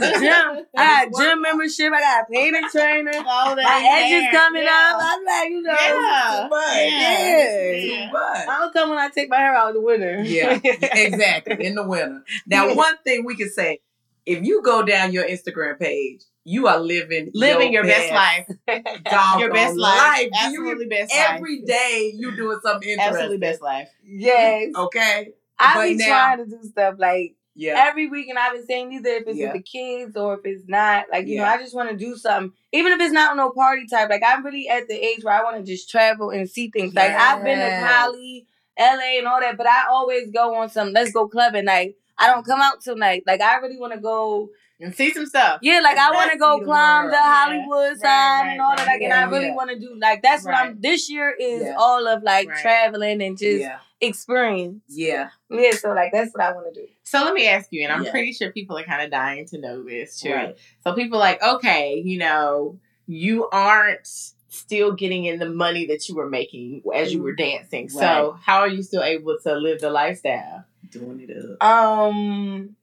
this 0.00 0.20
gym. 0.24 0.64
I 0.76 1.04
got 1.04 1.08
it's 1.08 1.18
gym 1.20 1.42
membership. 1.42 1.92
I 1.92 2.00
got 2.00 2.24
a 2.24 2.50
the 2.50 2.68
trainer. 2.72 3.12
All 3.28 3.54
that 3.56 3.64
My 3.64 3.88
edges 3.92 4.22
hair. 4.24 4.32
coming 4.32 4.64
yeah. 4.64 4.92
up. 4.96 5.02
I'm 5.04 5.24
like, 5.24 5.48
you 5.50 5.62
know, 5.62 5.72
Yeah. 5.72 6.40
Too 6.40 6.48
much. 6.48 6.76
Yeah. 6.80 7.76
Too 7.76 8.12
much. 8.12 8.48
I 8.48 8.58
don't 8.58 8.72
come 8.72 8.88
when 8.88 8.98
I 8.98 9.08
take 9.10 9.28
my 9.28 9.36
hair 9.36 9.54
out 9.54 9.68
in 9.68 9.74
the 9.74 9.80
winter. 9.82 10.22
Yeah, 10.24 10.58
exactly. 10.64 11.66
In 11.66 11.74
the 11.74 11.86
winter. 11.86 12.24
Now, 12.46 12.74
one 12.74 12.96
thing 13.04 13.26
we 13.26 13.36
can 13.36 13.50
say, 13.50 13.80
if 14.26 14.44
you 14.44 14.62
go 14.62 14.82
down 14.82 15.12
your 15.12 15.24
Instagram 15.26 15.78
page, 15.78 16.22
you 16.44 16.66
are 16.68 16.78
living 16.78 17.30
Living 17.34 17.72
your 17.72 17.82
best 17.84 18.12
life. 18.12 18.46
doggone 19.04 19.40
Your 19.40 19.52
best 19.52 19.76
life. 19.76 19.98
life. 19.98 20.20
You- 20.22 20.30
Absolutely 20.60 20.86
best 20.86 21.12
life. 21.14 21.30
Every 21.30 21.62
day 21.62 22.12
you 22.14 22.36
doing 22.36 22.58
something 22.62 22.88
interesting. 22.88 23.14
Absolutely 23.14 23.38
best 23.38 23.62
life. 23.62 23.88
yes. 24.04 24.72
Okay. 24.76 25.32
I 25.58 25.74
But 25.74 25.82
be 25.84 25.94
now- 25.96 26.06
trying 26.06 26.38
to 26.38 26.44
do 26.44 26.58
stuff 26.62 26.94
like 26.98 27.34
Yeah. 27.54 27.82
every 27.88 28.08
week, 28.08 28.28
and 28.28 28.38
I've 28.38 28.52
been 28.52 28.66
saying 28.66 28.92
either 28.92 29.08
if 29.08 29.22
it's 29.26 29.38
Yeah. 29.38 29.46
with 29.52 29.54
the 29.54 29.62
kids 29.62 30.16
or 30.16 30.34
if 30.34 30.40
it's 30.44 30.64
not. 30.68 31.06
Like 31.10 31.26
you 31.26 31.38
know, 31.38 31.44
I 31.44 31.56
just 31.58 31.74
want 31.74 31.90
to 31.90 31.96
do 31.96 32.14
something, 32.16 32.52
even 32.72 32.92
if 32.92 33.00
it's 33.00 33.12
not 33.12 33.36
no 33.36 33.50
party 33.50 33.86
type. 33.90 34.10
Like 34.10 34.22
I'm 34.26 34.44
really 34.44 34.68
at 34.68 34.86
the 34.88 34.94
age 34.94 35.24
where 35.24 35.34
I 35.34 35.42
want 35.42 35.56
to 35.56 35.62
just 35.62 35.88
travel 35.90 36.30
and 36.30 36.48
see 36.48 36.70
things. 36.70 36.94
Like 36.94 37.10
I've 37.12 37.42
been 37.42 37.58
to 37.58 37.64
Yes. 37.64 37.90
Cali, 37.90 38.46
LA, 38.78 39.18
and 39.18 39.26
all 39.26 39.40
that, 39.40 39.56
but 39.56 39.66
I 39.66 39.84
always 39.90 40.30
go 40.30 40.54
on 40.56 40.68
some 40.68 40.92
let's 40.92 41.10
go 41.12 41.26
clubbing 41.26 41.64
night. 41.64 41.94
I 42.18 42.28
don't 42.28 42.44
come 42.46 42.60
out 42.60 42.80
till 42.80 42.96
night. 42.96 43.24
Like 43.26 43.40
I 43.40 43.56
really 43.56 43.78
want 43.78 43.92
to 43.92 44.00
go. 44.00 44.50
And 44.78 44.94
see 44.94 45.10
some 45.10 45.24
stuff. 45.24 45.60
Yeah, 45.62 45.80
like 45.80 45.96
I 45.96 46.10
want 46.10 46.32
to 46.32 46.38
go 46.38 46.56
see 46.56 46.60
the 46.60 46.66
climb 46.66 47.10
the 47.10 47.16
Hollywood 47.16 47.92
Right, 47.92 47.98
sign 47.98 48.46
right, 48.46 48.52
and 48.52 48.60
all 48.60 48.76
that. 48.76 48.86
right. 48.86 49.00
Like, 49.00 49.02
and 49.02 49.12
I 49.12 49.22
really 49.24 49.46
yeah. 49.46 49.54
want 49.54 49.70
to 49.70 49.78
do. 49.78 49.98
Like 49.98 50.22
that's 50.22 50.44
what 50.44 50.54
I'm. 50.54 50.80
This 50.80 51.08
year 51.10 51.34
is 51.38 51.62
Yeah. 51.62 51.76
all 51.78 52.06
of 52.06 52.22
like 52.22 52.48
Right. 52.48 52.60
traveling 52.60 53.22
and 53.22 53.38
just 53.38 53.60
yeah. 53.60 53.78
experience. 54.02 54.82
Yeah. 54.88 55.30
Yeah, 55.50 55.70
so 55.72 55.92
like 55.92 56.12
that's 56.12 56.34
what 56.34 56.44
I 56.44 56.52
want 56.52 56.74
to 56.74 56.80
do. 56.82 56.86
So 57.04 57.24
let 57.24 57.32
me 57.32 57.48
ask 57.48 57.68
you, 57.70 57.84
and 57.84 57.92
I'm 57.92 58.04
Yeah. 58.04 58.10
pretty 58.10 58.32
sure 58.32 58.52
people 58.52 58.76
are 58.76 58.84
kind 58.84 59.02
of 59.02 59.10
dying 59.10 59.46
to 59.46 59.58
know 59.58 59.82
this 59.82 60.20
too. 60.20 60.32
Right. 60.32 60.56
So 60.84 60.92
people 60.92 61.16
are 61.16 61.20
like, 61.20 61.42
okay, 61.42 62.02
you 62.04 62.18
know, 62.18 62.78
you 63.06 63.48
aren't 63.48 64.06
still 64.48 64.92
getting 64.92 65.24
in 65.24 65.38
the 65.38 65.48
money 65.48 65.86
that 65.86 66.08
you 66.08 66.14
were 66.14 66.28
making 66.28 66.82
as 66.94 67.12
you 67.12 67.22
were 67.22 67.34
mm. 67.34 67.38
dancing. 67.38 67.88
So 67.88 68.38
how 68.42 68.60
are 68.60 68.68
you 68.68 68.82
still 68.82 69.02
able 69.02 69.36
to 69.42 69.54
live 69.54 69.80
the 69.80 69.90
lifestyle? 69.90 70.64
Doing 70.90 71.26
it 71.28 71.58
up. 71.60 71.62
Um, 71.66 72.76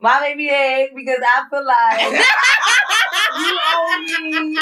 my 0.00 0.20
baby 0.20 0.48
egg 0.50 0.90
because 0.94 1.18
I 1.22 1.44
feel 1.50 1.64
like 1.66 2.00
you 3.38 3.58
owe 3.74 3.98
me. 4.22 4.58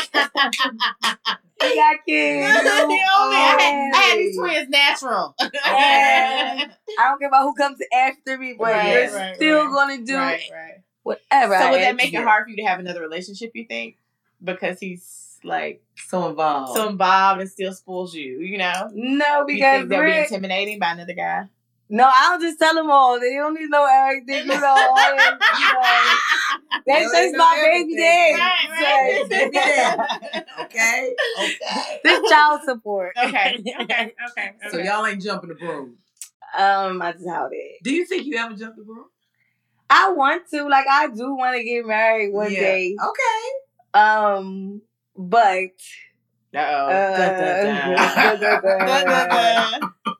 You 1.62 1.75
got 1.76 1.97
kids. 2.06 2.62
You 2.64 2.70
owe 2.73 2.88
me. 2.88 3.02
I, 3.02 3.56
had, 3.61 3.94
I 3.94 3.97
had 4.00 4.18
these 4.18 4.37
twins 4.37 4.68
natural. 4.70 5.35
And 5.40 5.50
I 5.64 6.68
don't 7.04 7.18
care 7.18 7.28
about 7.28 7.42
who 7.42 7.54
comes 7.54 7.78
after 7.94 8.38
me, 8.38 8.54
but 8.59 8.64
Right, 8.73 8.92
you're 9.04 9.14
right, 9.14 9.37
still 9.37 9.64
right. 9.66 9.73
gonna 9.73 10.04
do 10.04 10.16
right, 10.16 10.40
right. 10.52 10.75
whatever. 11.02 11.54
So 11.54 11.61
I 11.66 11.70
would 11.70 11.80
that 11.82 11.97
make 11.97 12.12
it 12.14 12.23
hard 12.25 12.44
for 12.44 12.50
you 12.50 12.56
to 12.56 12.62
have 12.64 12.80
another 12.80 13.00
relationship? 13.00 13.52
You 13.54 13.66
think 13.66 13.97
because 14.42 14.80
he's 14.80 15.38
like 15.44 15.82
So 15.97 16.28
involved. 16.28 16.75
so 16.76 16.88
involved 16.88 17.40
and 17.42 17.50
still 17.50 17.73
spoils 17.73 18.14
you? 18.14 18.40
You 18.40 18.59
know. 18.59 18.90
No, 18.92 19.40
You 19.40 19.54
because 19.54 19.78
think 19.80 19.88
they'll 19.90 20.04
be 20.04 20.18
intimidating 20.18 20.78
by 20.78 20.92
another 20.92 21.14
guy? 21.14 21.49
No, 21.90 22.11
I'll 22.12 22.40
just 22.40 22.59
tell 22.59 22.75
them 22.75 22.90
all. 22.90 23.18
They 23.20 23.35
don't 23.35 23.52
need 23.54 23.68
no 23.68 23.85
everything, 23.87 24.47
you 24.49 24.61
know. 24.61 24.66
all 24.66 24.94
that, 24.94 25.38
you 25.59 25.73
know. 26.73 26.80
They 26.87 26.92
That's 26.92 27.12
don't 27.12 27.23
just 27.25 27.32
know 27.32 27.38
my 27.38 27.54
baby 27.56 27.94
everything. 27.94 28.37
daddy. 28.37 28.38
Right, 28.40 29.26
right. 29.28 29.94
So- 30.56 30.64
okay. 30.64 31.14
Okay. 31.44 32.00
this 32.04 32.30
child 32.30 32.61
support. 32.64 33.12
okay, 33.23 33.62
okay, 33.82 34.14
okay. 34.30 34.52
So 34.70 34.78
okay. 34.78 34.87
y'all 34.87 35.04
ain't 35.06 35.20
jumping 35.23 35.49
the 35.50 35.54
broom. 35.56 35.97
Um, 36.56 37.00
I 37.02 37.12
doubt 37.12 37.50
it. 37.52 37.82
Do 37.82 37.94
you 37.94 38.04
think 38.06 38.25
you 38.26 38.37
ever 38.38 38.54
jumped 38.54 38.76
the 38.78 38.85
broom? 38.85 39.04
I 39.88 40.12
want 40.12 40.49
to, 40.50 40.68
like, 40.68 40.87
I 40.88 41.09
do 41.09 41.35
want 41.35 41.56
to 41.56 41.64
get 41.64 41.85
married 41.85 42.32
one 42.32 42.52
Yeah. 42.52 42.61
day. 42.61 42.97
Okay. 43.00 43.99
Um, 44.00 44.82
but 45.16 45.70
Uh, 46.54 46.61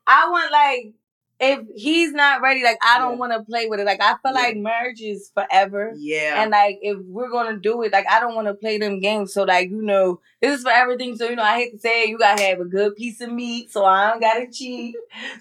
I 0.07 0.29
want 0.31 0.53
like 0.53 0.95
if 1.41 1.61
he's 1.75 2.13
not 2.13 2.43
ready, 2.43 2.63
like 2.63 2.79
I 2.85 2.99
don't 2.99 3.13
Yeah. 3.13 3.19
want 3.19 3.33
to 3.33 3.43
play 3.43 3.67
with 3.67 3.81
it. 3.81 3.87
Like 3.87 4.01
I 4.03 4.11
feel 4.23 4.33
Yeah. 4.35 4.41
like 4.43 4.57
marriage 4.57 5.01
is 5.01 5.31
forever. 5.35 5.93
Yeah. 5.97 6.43
And 6.43 6.51
like 6.51 6.79
if 6.83 6.99
we're 7.07 7.31
gonna 7.31 7.57
do 7.57 7.83
it, 7.83 7.93
like 7.93 8.07
I 8.11 8.21
don't 8.21 8.35
want 8.35 8.47
to 8.49 8.55
play 8.55 8.79
them 8.79 9.01
games. 9.01 9.33
So 9.33 9.45
like 9.45 9.71
you 9.71 9.83
know, 9.83 10.21
this 10.43 10.59
is 10.59 10.63
for 10.65 10.71
everything. 10.71 11.17
So 11.17 11.29
you 11.29 11.37
know, 11.37 11.43
I 11.43 11.57
hate 11.57 11.73
to 11.73 11.79
say 11.79 12.03
it, 12.05 12.09
you 12.11 12.19
gotta 12.19 12.43
have 12.43 12.61
a 12.61 12.65
good 12.67 12.95
piece 12.97 13.21
of 13.21 13.33
meat, 13.33 13.73
so 13.73 13.85
I 13.85 14.11
don't 14.11 14.21
gotta 14.21 14.47
cheat. 14.53 14.95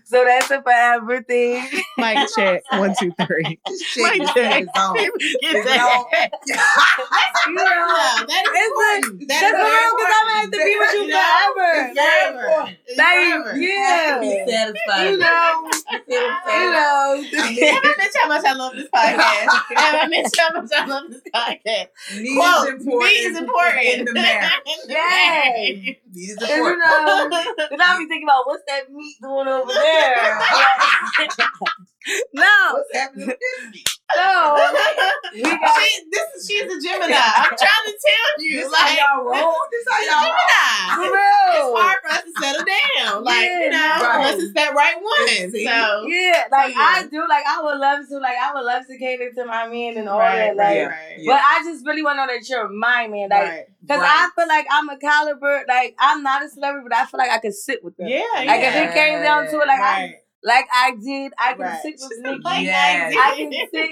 So 0.06 0.24
that's 0.26 0.50
a 0.52 0.62
forever 0.62 1.22
thing. 1.22 1.66
Mike 1.98 2.28
check. 2.36 2.64
One, 2.72 2.94
two, 3.00 3.12
three. 3.26 3.60
This 3.68 3.82
shit 3.86 4.22
is 4.22 4.30
Like. 4.36 4.66
Get 5.42 5.66
that. 5.66 6.32
You 7.48 7.54
know, 7.54 7.66
Yeah, 7.66 8.26
that 8.26 8.44
is 8.46 8.52
it's 8.54 8.68
important. 9.08 9.28
that's 9.28 9.44
is 9.44 9.52
real 9.52 9.92
because 9.98 10.14
I'm 10.16 10.28
gonna 10.28 10.40
have 10.40 10.52
to 10.52 10.58
be 10.58 10.78
with 10.80 10.94
you 10.94 11.04
You 11.04 11.12
forever. 11.12 11.94
Forever. 11.94 12.76
It's 12.88 12.98
Like, 12.98 13.60
yeah. 13.62 14.20
Be 14.20 14.52
satisfied. 14.52 15.12
You 15.12 15.18
know, 15.18 15.70
you 16.08 16.20
know. 16.72 17.24
Have 17.24 17.84
I 17.84 17.96
mentioned 17.98 18.22
how 18.22 18.28
much 18.28 18.46
I 18.46 18.54
love 18.54 18.74
this 18.76 18.90
podcast? 18.90 19.50
Have 19.78 19.96
I 19.96 20.08
mentioned 20.08 20.36
how 20.40 20.62
much 20.62 20.72
I 20.76 20.86
love 20.86 21.04
this 21.10 21.22
podcast? 21.34 21.88
Meat 22.20 22.36
Quote, 22.38 22.68
is 22.68 22.86
important. 22.86 23.00
meat 23.12 23.26
is 23.26 23.38
important. 23.38 23.86
in 23.86 24.06
the 24.06 24.14
marriage. 24.14 24.52
In 24.66 24.88
the 24.88 24.94
Yes. 24.94 25.46
marriage. 25.56 25.84
Meat 26.14 26.30
is 26.30 26.38
Cause 26.38 26.50
you 26.50 26.56
important. 26.56 26.80
know, 26.80 27.30
cause 27.70 27.80
I 27.82 27.98
be 28.00 28.06
thinking 28.08 28.24
about 28.28 28.48
what's 28.48 28.64
that 28.68 28.92
meat 28.92 29.16
doing 29.22 29.48
over 29.48 29.74
there. 29.74 30.40
no, 32.34 32.44
What's 32.74 32.94
happening 32.96 33.28
with 33.28 33.38
this 33.40 33.72
meat? 33.72 33.90
no. 34.16 34.72
We 35.34 35.42
got 35.44 35.80
she, 35.80 36.10
this 36.12 36.28
is, 36.38 36.48
she's 36.50 36.64
a 36.64 36.82
Gemini. 36.82 37.14
I'm 37.16 37.50
trying 37.54 37.69
you. 38.42 38.62
This 38.62 38.72
like, 38.72 38.82
how 39.00 39.18
y'all 39.18 39.26
roll? 39.26 39.54
This 39.72 39.86
how 39.90 40.02
y'all 40.04 40.32
roll? 40.34 41.06
For 41.08 41.14
real. 41.14 41.50
It's 41.52 41.80
hard 41.82 41.98
for 42.04 42.10
us 42.12 42.24
to 42.24 42.32
settle 42.40 42.66
down. 42.66 43.24
Like, 43.30 43.46
you 43.46 43.70
know, 43.70 43.78
right. 43.78 44.16
unless 44.16 44.44
it's 44.44 44.54
that 44.54 44.74
right 44.76 44.96
one. 45.02 45.52
So, 45.52 46.08
Yeah, 46.08 46.44
like 46.52 46.74
Yeah. 46.76 46.80
I 46.80 47.08
do. 47.10 47.20
Like 47.28 47.44
I 47.48 47.62
would 47.64 47.78
love 47.80 48.08
to. 48.10 48.18
Like 48.20 48.38
I 48.42 48.54
would 48.54 48.66
love 48.66 48.86
to 48.88 48.98
cater 48.98 49.32
to 49.32 49.46
my 49.46 49.68
man 49.68 49.98
and 49.98 50.08
all 50.10 50.20
right, 50.20 50.56
that. 50.56 50.56
Like, 50.58 50.68
right, 50.68 50.76
Yeah. 50.78 50.86
right. 50.88 51.16
Yeah. 51.20 51.34
but 51.34 51.42
I 51.44 51.64
just 51.64 51.86
really 51.86 52.04
want 52.04 52.18
to 52.18 52.26
know 52.28 52.34
that 52.34 52.48
you're 52.50 52.68
my 52.70 53.08
man. 53.08 53.30
Like, 53.30 53.42
right. 53.48 53.66
cause 53.88 54.00
Right. 54.00 54.30
I 54.30 54.30
feel 54.36 54.48
like 54.48 54.68
I'm 54.72 54.90
a 54.90 54.98
caliber. 54.98 55.66
Like 55.68 55.96
I'm 56.00 56.24
not 56.24 56.44
a 56.44 56.50
celebrity, 56.50 56.88
but 56.90 56.98
I 56.98 57.06
feel 57.06 57.18
like 57.18 57.32
I 57.32 57.40
could 57.40 57.54
sit 57.56 57.84
with 57.84 57.98
them. 57.98 58.08
Yeah, 58.08 58.22
Like 58.36 58.62
if 58.62 58.74
yeah. 58.76 58.90
it 58.90 58.94
came 58.94 59.22
down 59.22 59.46
to 59.48 59.60
it, 59.60 59.68
like 59.68 59.80
I. 59.80 60.16
like 60.44 60.66
I 60.74 60.96
did, 60.96 61.34
I 61.38 61.54
can 61.54 61.62
right. 61.62 61.82
sit 61.82 61.94
with 62.00 62.12
She's 62.12 62.20
Nicki. 62.22 62.42
like, 62.44 62.66
Yes. 62.66 63.16
I 63.18 63.36
can 63.36 63.54
sit 63.74 63.92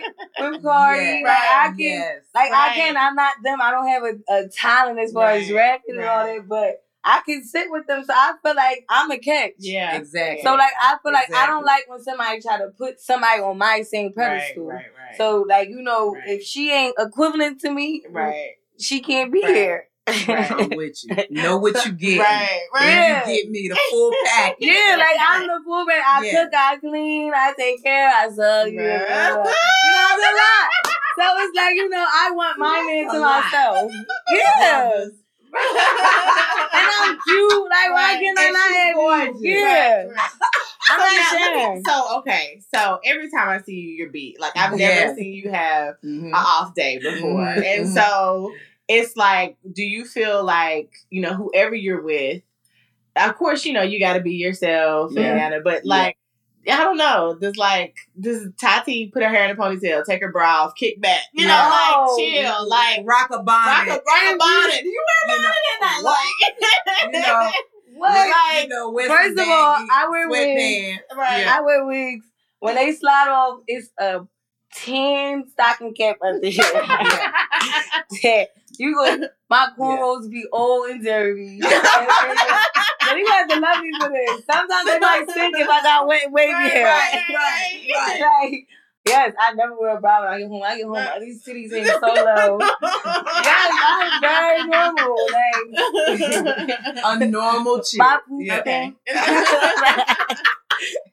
with 0.51 0.61
Cardi. 0.63 1.01
Yes. 1.03 1.23
Like 1.23 1.37
I 1.37 1.67
can. 1.69 1.77
Yes. 1.79 2.21
Like 2.33 2.51
Right. 2.51 2.71
I 2.71 2.75
can, 2.75 2.97
I'm 2.97 3.15
not 3.15 3.33
them. 3.43 3.61
I 3.61 3.71
don't 3.71 3.87
have 3.87 4.03
a, 4.03 4.33
a 4.45 4.47
talent 4.49 4.99
as 4.99 5.11
far 5.11 5.31
as 5.31 5.49
Right, 5.49 5.55
rapping 5.55 5.95
and 5.97 6.05
all 6.05 6.25
right. 6.25 6.39
that, 6.39 6.47
but 6.47 6.83
I 7.03 7.21
can 7.25 7.43
sit 7.43 7.67
with 7.71 7.87
them. 7.87 8.03
So 8.03 8.13
I 8.13 8.33
feel 8.43 8.55
like 8.55 8.85
I'm 8.89 9.09
a 9.11 9.17
catch. 9.17 9.53
Yeah. 9.59 9.95
Exactly. 9.97 10.43
So 10.43 10.51
like 10.55 10.73
I 10.81 10.97
feel 11.03 11.13
like 11.13 11.33
I 11.33 11.47
don't 11.47 11.63
like 11.65 11.83
when 11.87 12.01
somebody 12.03 12.41
try 12.41 12.57
to 12.57 12.67
put 12.77 12.99
somebody 12.99 13.41
on 13.41 13.57
my 13.57 13.81
same 13.83 14.11
Right, 14.15 14.39
pedestal. 14.39 14.67
right, 14.67 14.85
right. 14.97 15.17
So 15.17 15.45
like 15.47 15.69
you 15.69 15.81
know, 15.81 16.13
Right. 16.15 16.23
if 16.27 16.43
she 16.43 16.71
ain't 16.71 16.95
equivalent 16.99 17.61
to 17.61 17.71
me, 17.71 18.03
right. 18.09 18.55
she 18.79 18.99
can't 19.01 19.31
be 19.31 19.41
Right. 19.41 19.55
here. 19.55 19.87
Right. 20.27 20.51
I'm 20.51 20.69
with 20.69 21.03
you. 21.03 21.15
Know 21.31 21.57
what 21.57 21.85
you 21.85 21.91
get. 21.91 22.19
Right, 22.19 22.59
right. 22.73 22.87
Yeah. 22.87 23.29
you 23.29 23.35
get 23.43 23.51
me 23.51 23.67
the 23.67 23.77
full 23.89 24.11
package. 24.25 24.57
Yeah, 24.61 24.95
like 24.97 25.17
I'm 25.19 25.41
the 25.47 25.59
full 25.65 25.85
man. 25.85 26.01
I 26.05 26.21
Yeah. 26.23 26.43
cook, 26.45 26.53
I 26.55 26.77
clean, 26.77 27.31
I 27.35 27.53
take 27.57 27.83
care, 27.83 28.09
I 28.09 28.29
you. 28.65 28.79
Right. 28.79 29.01
You 29.01 29.07
know, 29.17 29.43
it's 29.43 30.25
a 30.25 30.33
lot. 30.35 30.69
So 31.19 31.23
it's 31.43 31.55
like 31.55 31.75
you 31.75 31.89
know, 31.89 32.05
I 32.07 32.31
want 32.31 32.57
my 32.57 32.83
man 32.87 33.13
to 33.13 33.19
myself. 33.19 33.91
Yeah. 34.31 35.05
and 35.53 36.87
I'm 37.01 37.17
cute. 37.27 37.63
Like, 37.69 37.91
why 37.91 38.13
Right. 38.13 38.19
can't 38.21 38.37
I 38.39 38.49
not 38.51 38.69
have 38.69 39.35
you? 39.41 39.51
Yeah. 39.51 40.03
Right. 40.03 40.29
I'm 40.89 40.99
so, 40.99 41.37
not 41.37 41.55
now, 41.55 41.73
me- 41.75 41.81
so 41.85 42.17
okay, 42.19 42.61
so 42.73 42.99
every 43.03 43.29
time 43.29 43.49
I 43.49 43.61
see 43.61 43.73
you, 43.73 43.89
you're 43.95 44.09
beat. 44.09 44.39
Like 44.39 44.55
I've 44.55 44.73
never 44.77 45.15
seen 45.15 45.33
you 45.33 45.51
have 45.51 45.95
Mhm. 46.03 46.27
an 46.27 46.33
off 46.33 46.73
day 46.75 46.97
before, 46.97 47.41
Mhm, 47.41 47.65
and 47.65 47.85
mhm. 47.87 47.93
so 47.93 48.53
it's 48.87 49.15
like, 49.17 49.57
do 49.73 49.83
you 49.83 50.05
feel 50.05 50.43
like 50.43 50.93
you 51.09 51.21
know 51.21 51.33
whoever 51.33 51.75
you're 51.75 52.01
with? 52.01 52.41
Of 53.15 53.35
course, 53.35 53.65
you 53.65 53.73
know 53.73 53.81
you 53.81 53.99
got 53.99 54.13
to 54.13 54.21
be 54.21 54.33
yourself, 54.35 55.11
Yeah. 55.13 55.37
gotta- 55.49 55.61
but 55.63 55.85
like. 55.85 56.17
I 56.69 56.83
don't 56.83 56.97
know. 56.97 57.37
Does 57.39 57.55
like 57.55 57.95
does 58.19 58.45
Tati 58.59 59.07
put 59.07 59.23
her 59.23 59.29
hair 59.29 59.45
in 59.45 59.51
a 59.51 59.55
ponytail, 59.55 60.03
take 60.03 60.21
her 60.21 60.29
bra 60.33 60.63
off, 60.65 60.75
kick 60.75 60.99
back, 60.99 61.21
you 61.33 61.47
know, 61.47 61.53
like 61.53 62.19
chill, 62.19 62.67
like 62.69 62.99
rock 63.05 63.29
a 63.31 63.41
bonnet, 63.41 63.87
rock 63.87 63.87
a, 63.87 63.91
rock 63.91 64.33
a 64.33 64.37
bonnet. 64.37 64.81
Do 64.83 64.89
you 64.89 65.05
wear 65.07 65.37
a 65.37 65.37
You 65.37 65.43
know, 65.43 65.49
bonnet 65.49 65.63
at 65.73 66.03
night? 66.03 66.03
Like, 66.03 67.13
You 67.13 67.21
know, 67.21 67.51
What? 67.99 68.09
Like, 68.11 68.63
you 68.63 68.67
know, 68.67 68.97
First 69.07 69.39
of 69.39 69.47
all, 69.47 69.77
I 69.93 70.07
wear 70.09 70.27
wigs. 70.29 70.99
right? 71.15 71.39
Yeah. 71.39 71.55
I 71.57 71.61
wear 71.61 71.85
wigs. 71.85 72.25
When 72.59 72.75
they 72.75 72.91
slide 72.91 73.29
off, 73.29 73.61
it's 73.67 73.89
a 73.97 74.27
ten 74.73 75.47
stocking 75.49 75.93
cap 75.95 76.17
under 76.21 76.47
here. 76.49 76.65
Yeah. 78.23 78.43
you 78.79 78.93
go, 78.95 79.27
my 79.49 79.67
cornrows 79.79 80.29
be 80.29 80.45
old 80.51 80.89
and 80.89 81.03
dirty. 81.03 81.59
But 81.61 83.17
you 83.17 83.25
have 83.27 83.47
to 83.49 83.59
love 83.59 83.79
me 83.81 83.91
for 83.99 84.09
this. 84.09 84.43
Sometimes 84.51 84.85
they 84.85 84.99
might 84.99 85.25
stink 85.29 85.55
if 85.57 85.67
I 85.69 85.81
got 85.81 86.07
wet 86.07 86.31
wavy 86.31 86.51
Right, 86.53 86.71
hair. 86.71 86.85
right, 86.85 87.23
right, 87.33 87.87
right. 87.95 88.19
Like, 88.51 88.67
yes, 89.07 89.33
I 89.39 89.53
never 89.53 89.75
wear 89.79 89.97
a 89.97 90.01
bra 90.01 90.19
when 90.23 90.33
I 90.33 90.39
get 90.39 90.47
home. 90.49 90.63
I 90.63 90.75
get 90.77 90.85
home, 90.85 91.21
these 91.21 91.43
titties 91.45 91.71
ain't 91.73 91.87
so 91.87 91.99
low. 92.13 92.59
Yes, 93.43 93.71
I'm 93.87 94.21
very 94.21 94.63
normal. 94.67 95.15
Like 95.31 97.21
A 97.21 97.25
normal 97.27 97.81
chick. 97.81 97.99
my 97.99 98.19
poop 98.27 98.41
Yeah. 98.45 98.61
stink. 98.61 98.97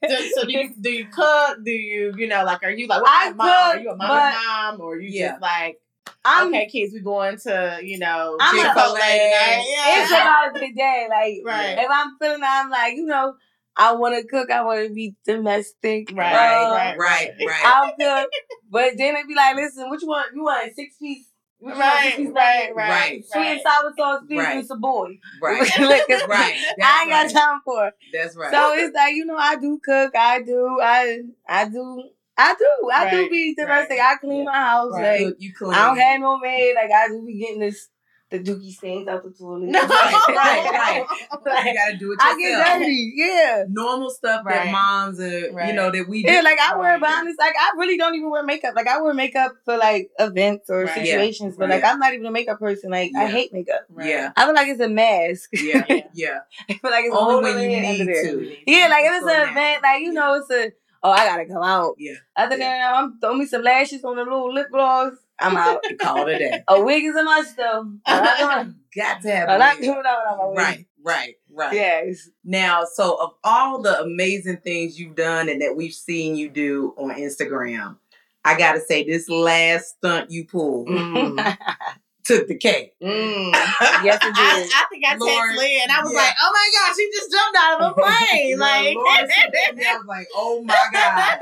so, 0.09 0.17
so 0.35 0.45
do 0.47 0.53
you 0.53 0.75
do 0.81 0.91
you 0.91 1.07
cook? 1.07 1.59
Do 1.65 1.71
you 1.71 2.13
you 2.17 2.27
know 2.29 2.45
like 2.45 2.63
are 2.65 2.71
you 2.71 2.87
like 2.87 3.03
what 3.03 3.11
I 3.29 3.31
mom? 3.33 3.49
Are 3.49 3.79
you 3.79 3.91
a 3.91 3.97
mom 3.97 4.09
but- 4.09 4.35
mom 4.35 4.81
or 4.81 4.99
you 4.99 5.09
Yeah. 5.11 5.31
just 5.31 5.43
like 5.43 5.79
I'm 6.25 6.49
okay 6.49 6.67
kids 6.69 6.93
we 6.95 7.01
going 7.01 7.37
to 7.39 7.79
you 7.83 7.99
know 7.99 8.37
I'm 8.41 8.55
Chick-fil-A 8.55 8.97
tonight? 8.97 9.65
it's 9.89 10.11
about 10.11 10.55
the 10.55 10.73
day. 10.75 11.07
Like 11.11 11.35
Right. 11.45 11.77
if 11.79 11.91
I'm 11.91 12.17
feeling 12.21 12.41
I'm 12.45 12.71
like, 12.71 12.95
you 12.95 13.05
know, 13.07 13.35
I 13.77 13.93
wanna 13.93 14.25
cook, 14.25 14.51
I 14.51 14.63
wanna 14.65 14.89
be 14.91 15.15
domestic. 15.27 16.11
Right, 16.15 16.65
uh, 16.67 16.73
right. 16.73 16.99
Right, 16.99 17.31
right. 17.47 17.63
I'll 17.65 17.93
cook. 17.99 18.31
But 18.71 18.93
then 18.97 19.15
it'd 19.15 19.29
be 19.29 19.35
like, 19.37 19.55
listen, 19.55 19.89
which 19.89 20.01
one? 20.03 20.25
You 20.35 20.43
want 20.43 20.75
six 20.75 20.97
piece? 20.97 21.27
What 21.59 21.77
you 21.77 21.81
Right, 21.81 22.03
six 22.03 22.17
piece 22.17 22.31
right, 22.35 22.61
nugget? 22.71 22.77
right, 22.77 22.89
Right. 22.89 23.25
Sweet 23.25 23.47
and 23.47 23.61
sour 23.61 23.93
sauce, 23.97 24.23
please, 24.27 24.39
Right. 24.39 24.57
with 24.57 24.67
Savoy. 24.67 25.19
right. 25.41 25.79
Look, 25.79 26.09
Right. 26.09 26.29
I 26.29 26.75
That's 26.77 27.01
ain't 27.03 27.11
got 27.11 27.25
right. 27.27 27.33
time 27.35 27.61
for 27.65 27.87
it. 27.89 27.95
That's 28.13 28.37
right. 28.37 28.53
So 28.53 28.73
it's 28.75 28.95
like, 28.95 29.15
you 29.15 29.27
know, 29.27 29.37
I 29.37 29.57
do 29.57 29.79
cook, 29.85 30.17
I 30.17 30.43
do, 30.43 30.79
I 30.83 31.21
I 31.49 31.69
do, 31.69 32.11
I 32.37 32.55
do, 32.59 32.91
I 32.93 33.11
do 33.11 33.17
Right, 33.23 33.31
be 33.31 33.55
domestic. 33.55 33.99
I 34.01 34.17
clean 34.17 34.45
my 34.45 34.53
house. 34.53 34.93
Right. 34.95 35.27
Like 35.27 35.35
you 35.39 35.53
clean. 35.57 35.73
I 35.73 35.87
don't 35.87 35.99
have 35.99 36.21
no 36.21 36.39
maid. 36.39 36.75
Like 36.75 36.91
I 36.91 37.09
just 37.09 37.25
be 37.27 37.39
getting 37.39 37.61
this 37.61 37.89
the 38.31 38.41
dookie 38.41 38.73
stains 38.73 39.07
out 39.07 39.23
the 39.23 39.31
toilet. 39.31 39.69
No. 39.69 39.79
Right, 39.89 40.27
right, 40.29 41.07
Like, 41.47 41.65
You 41.67 41.75
gotta 41.75 41.97
do 41.99 42.13
it 42.13 42.19
I 42.21 42.37
get 42.37 42.79
dirty. 42.81 43.13
Yeah. 43.15 43.65
Normal 43.69 44.11
stuff 44.11 44.45
Right. 44.45 44.65
that 44.65 44.73
moms 44.73 45.21
are, 45.21 45.53
Right. 45.53 45.69
you 45.69 45.75
know, 45.75 45.91
that 45.93 46.09
we 46.09 46.25
Yeah, 46.25 46.39
do. 46.41 46.45
like 46.45 46.59
I 46.59 46.77
wear 46.77 46.93
Right. 46.93 47.01
but 47.01 47.11
honest, 47.11 47.39
like 47.39 47.55
I 47.61 47.73
really 47.79 47.97
don't 47.97 48.15
even 48.17 48.31
wear 48.31 48.43
makeup. 48.43 48.75
Like 48.75 48.89
I 48.89 49.01
wear 49.01 49.15
makeup 49.15 49.53
for 49.65 49.77
like 49.77 50.11
events 50.19 50.69
or 50.71 50.85
Right. 50.87 50.95
situations, 50.95 51.57
but 51.57 51.69
Yeah. 51.69 51.77
like 51.77 51.85
I'm 51.85 51.99
not 52.01 52.15
even 52.15 52.27
a 52.27 52.31
makeup 52.33 52.59
person. 52.59 52.91
Like 52.91 53.13
I 53.17 53.27
hate 53.27 53.53
makeup. 53.53 53.83
Right. 53.89 54.09
Yeah. 54.09 54.33
I 54.37 54.47
feel 54.47 54.55
like 54.55 54.69
it's 54.69 54.81
a 54.81 54.89
mask. 54.89 55.51
Yeah, 55.53 55.85
Yeah. 55.89 56.03
yeah. 56.15 56.39
I 56.69 56.73
feel 56.73 56.91
like 56.91 57.05
it's 57.05 57.15
a 57.15 57.19
Only 57.19 57.55
when 57.55 57.71
you 57.71 57.81
need 57.81 58.05
to. 58.07 58.55
Yeah, 58.67 58.89
like 58.89 59.05
if 59.05 59.13
it's 59.23 59.27
an 59.33 59.49
event, 59.51 59.83
like 59.83 60.01
you 60.03 60.13
know, 60.13 60.35
it's 60.35 60.51
a 60.51 60.73
oh 61.05 61.11
I 61.13 61.25
gotta 61.27 61.47
come 61.47 61.63
out. 61.63 61.95
Yeah. 61.99 62.15
Other 62.37 62.51
than 62.51 62.61
that, 62.61 62.95
I'm 62.95 63.21
throw 63.21 63.35
me 63.35 63.47
some 63.47 63.63
lashes 63.63 64.03
on 64.05 64.19
a 64.19 64.23
little 64.23 64.53
lip 64.53 64.69
gloss. 64.73 65.13
I'm 65.39 65.57
out. 65.57 65.85
and 65.89 65.99
Call 65.99 66.27
it 66.29 66.37
a 66.37 66.39
day. 66.39 66.63
a 66.69 66.83
wig 66.83 67.05
is 67.05 67.15
a 67.15 67.23
must 67.25 67.57
though. 67.57 67.93
Got 68.07 69.23
to 69.23 69.31
have 69.31 69.49
I'm 69.49 69.57
a 69.57 69.59
not 69.59 69.77
wig. 69.77 69.83
doing 69.85 70.03
that 70.03 70.19
without 70.19 70.39
my 70.39 70.47
wig. 70.47 70.57
Right, 70.59 70.87
right, 71.03 71.35
right. 71.53 71.73
Yes. 71.75 72.29
Now, 72.45 72.85
so 72.85 73.15
of 73.21 73.35
all 73.45 73.83
the 73.83 74.01
amazing 74.01 74.59
things 74.59 74.99
you've 74.99 75.17
done 75.17 75.49
and 75.49 75.61
that 75.63 75.77
we've 75.77 75.93
seen 75.95 76.37
you 76.37 76.49
do 76.49 76.95
on 76.97 77.11
Instagram, 77.17 77.97
I 78.45 78.57
gotta 78.59 78.81
say 78.81 79.05
this 79.05 79.29
last 79.29 79.97
stunt 79.97 80.31
you 80.31 80.45
pulled 80.47 80.89
Mm. 80.89 81.57
took 82.25 82.49
the 82.49 82.57
cake. 82.57 82.93
Mm. 83.03 83.53
Yes, 84.05 84.17
it 84.23 84.33
I, 84.37 84.61
did. 84.61 84.71
I 84.75 84.85
think 84.91 85.05
I 85.07 85.17
Lord, 85.17 85.51
texted 85.53 85.59
Leah 85.59 85.81
and 85.85 85.93
I 85.93 86.03
was 86.03 86.13
yeah. 86.13 86.19
like, 86.19 86.35
oh 86.41 86.51
my 86.53 86.71
gosh, 86.75 86.97
she 86.97 87.11
just 87.13 87.31
jumped 87.31 87.59
out 87.59 87.81
of 87.81 87.91
a 87.91 87.95
plane. 88.01 88.51
Yeah, 88.51 88.57
like, 88.57 88.95
Lord, 88.97 89.09
I 89.09 89.97
was 89.97 90.07
like, 90.07 90.27
oh 90.35 90.63
my 90.65 90.87
god, 90.93 91.41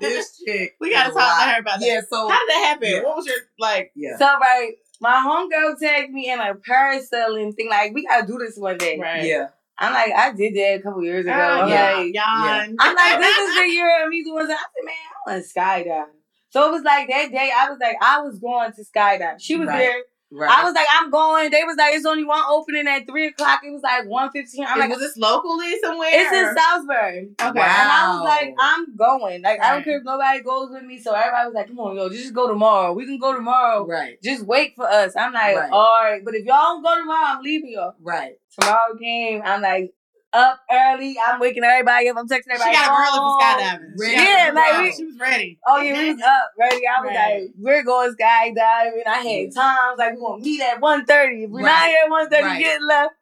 this 0.00 0.38
chick. 0.44 0.76
we 0.80 0.90
gotta 0.90 1.10
is 1.10 1.14
talk 1.14 1.22
to 1.40 1.46
wild. 1.46 1.50
her 1.54 1.60
about 1.60 1.80
that. 1.80 1.86
Yeah, 1.86 2.00
so 2.08 2.28
How 2.28 2.38
did 2.38 2.48
that 2.48 2.64
happen? 2.68 2.88
Yeah. 2.90 3.02
What 3.02 3.16
was 3.16 3.26
your 3.26 3.36
like? 3.58 3.92
yeah, 3.94 4.16
So 4.18 4.24
right, 4.24 4.72
my 5.00 5.12
homegirl 5.14 5.78
tagged 5.78 6.12
me 6.12 6.30
in 6.30 6.40
a 6.40 6.54
parasailing 6.54 7.54
thing. 7.54 7.68
Like 7.68 7.92
we 7.94 8.06
gotta 8.06 8.26
do 8.26 8.38
this 8.38 8.56
one 8.56 8.78
day. 8.78 8.98
Right. 8.98 9.24
yeah, 9.24 9.48
I'm 9.78 9.92
like, 9.92 10.12
I 10.12 10.32
did 10.32 10.54
that 10.54 10.80
a 10.80 10.82
couple 10.82 11.02
years 11.04 11.24
ago. 11.26 11.34
Oh, 11.34 11.62
I'm 11.62 11.68
yeah, 11.68 11.92
like, 11.98 12.14
yawn. 12.14 12.76
I'm 12.78 12.94
like, 12.96 13.18
this 13.18 13.36
is 13.38 13.56
the 13.56 13.68
year 13.68 14.04
of 14.04 14.08
me 14.08 14.22
doing 14.24 14.46
something. 14.46 14.56
I 14.56 14.58
said, 14.58 14.84
man, 14.84 14.94
I 15.26 15.30
want 15.30 15.44
to 15.44 15.60
skydive. 15.60 16.06
So 16.52 16.68
it 16.68 16.72
was 16.72 16.82
like 16.82 17.08
that 17.08 17.30
day. 17.32 17.50
I 17.56 17.68
was 17.70 17.78
like, 17.80 17.96
I 18.02 18.20
was 18.20 18.38
going 18.38 18.72
to 18.72 18.82
skydive. 18.84 19.40
She 19.40 19.56
was 19.56 19.68
Right. 19.68 19.78
there. 19.78 19.96
Right. 20.34 20.50
I 20.50 20.64
was 20.64 20.72
like, 20.72 20.86
I'm 20.90 21.10
going. 21.10 21.50
They 21.50 21.62
was 21.64 21.76
like, 21.76 21.92
it's 21.92 22.06
only 22.06 22.24
one 22.24 22.42
opening 22.48 22.86
at 22.88 23.06
three 23.06 23.26
o'clock. 23.26 23.60
It 23.62 23.70
was 23.70 23.82
like 23.82 24.06
one 24.06 24.30
fifteen. 24.30 24.64
I'm 24.66 24.78
Is- 24.78 24.80
like, 24.80 24.88
was 24.90 24.98
this 25.00 25.16
locally 25.18 25.78
somewhere? 25.82 26.08
it's 26.10 26.32
in 26.32 26.56
Salisbury. 26.56 27.28
Okay. 27.38 27.58
Wow. 27.58 27.64
And 27.66 27.90
I 27.92 28.14
was 28.14 28.24
like, 28.24 28.54
I'm 28.58 28.96
going. 28.96 29.42
Like, 29.42 29.60
I 29.60 29.72
don't 29.74 29.84
care 29.84 29.98
if 29.98 30.04
nobody 30.04 30.40
goes 30.42 30.70
with 30.70 30.84
me. 30.84 30.98
So 31.00 31.12
everybody 31.12 31.46
was 31.48 31.54
like, 31.54 31.66
come 31.68 31.80
on, 31.80 31.96
yo, 31.96 32.08
just 32.08 32.32
go 32.32 32.48
tomorrow. 32.48 32.94
We 32.94 33.04
can 33.04 33.18
go 33.18 33.34
tomorrow. 33.34 33.86
right. 33.86 34.16
Just 34.22 34.46
wait 34.46 34.74
for 34.74 34.88
us. 34.88 35.14
I'm 35.16 35.34
like, 35.34 35.54
Right. 35.54 35.70
all 35.70 36.00
right. 36.02 36.24
But 36.24 36.34
if 36.34 36.46
y'all 36.46 36.56
don't 36.80 36.82
go 36.82 36.96
tomorrow, 36.98 37.26
I'm 37.36 37.42
leaving 37.42 37.72
y'all. 37.72 37.94
Right. 38.00 38.36
Tomorrow 38.58 38.96
came. 38.98 39.42
I'm 39.44 39.60
like, 39.60 39.92
up 40.32 40.60
early. 40.70 41.16
I'm 41.26 41.40
waking 41.40 41.64
everybody 41.64 42.08
up. 42.08 42.16
I'm 42.16 42.26
texting 42.28 42.50
everybody. 42.50 42.74
She 42.74 42.76
everybody. 42.76 42.86
got 42.86 42.90
up 42.92 43.14
early 43.14 43.18
for 43.18 43.40
skydiving. 43.40 44.06
She 44.06 44.12
Yeah, 44.12 44.48
up 44.48 44.54
like, 44.54 44.74
early. 44.74 44.84
we- 44.88 44.94
she 44.96 45.04
was 45.04 45.18
ready. 45.20 45.58
Oh 45.66 45.80
yeah, 45.80 45.92
we 45.98 46.12
was 46.14 46.22
up 46.22 46.50
ready. 46.58 46.82
I 46.86 47.00
was 47.00 47.06
Right. 47.14 47.40
like, 47.42 47.50
we're 47.58 47.82
going 47.84 48.14
skydiving. 48.14 49.06
I 49.06 49.18
had 49.18 49.54
times 49.54 49.98
like 49.98 50.14
we 50.14 50.20
gonna 50.20 50.42
meet 50.42 50.60
at 50.60 50.80
1.30. 50.80 51.44
If 51.44 51.50
we're 51.50 51.62
not 51.62 51.86
here 51.86 51.98
at 52.04 52.10
1.30, 52.10 52.42
Right. 52.42 52.58
get 52.60 52.82
left. 52.82 53.14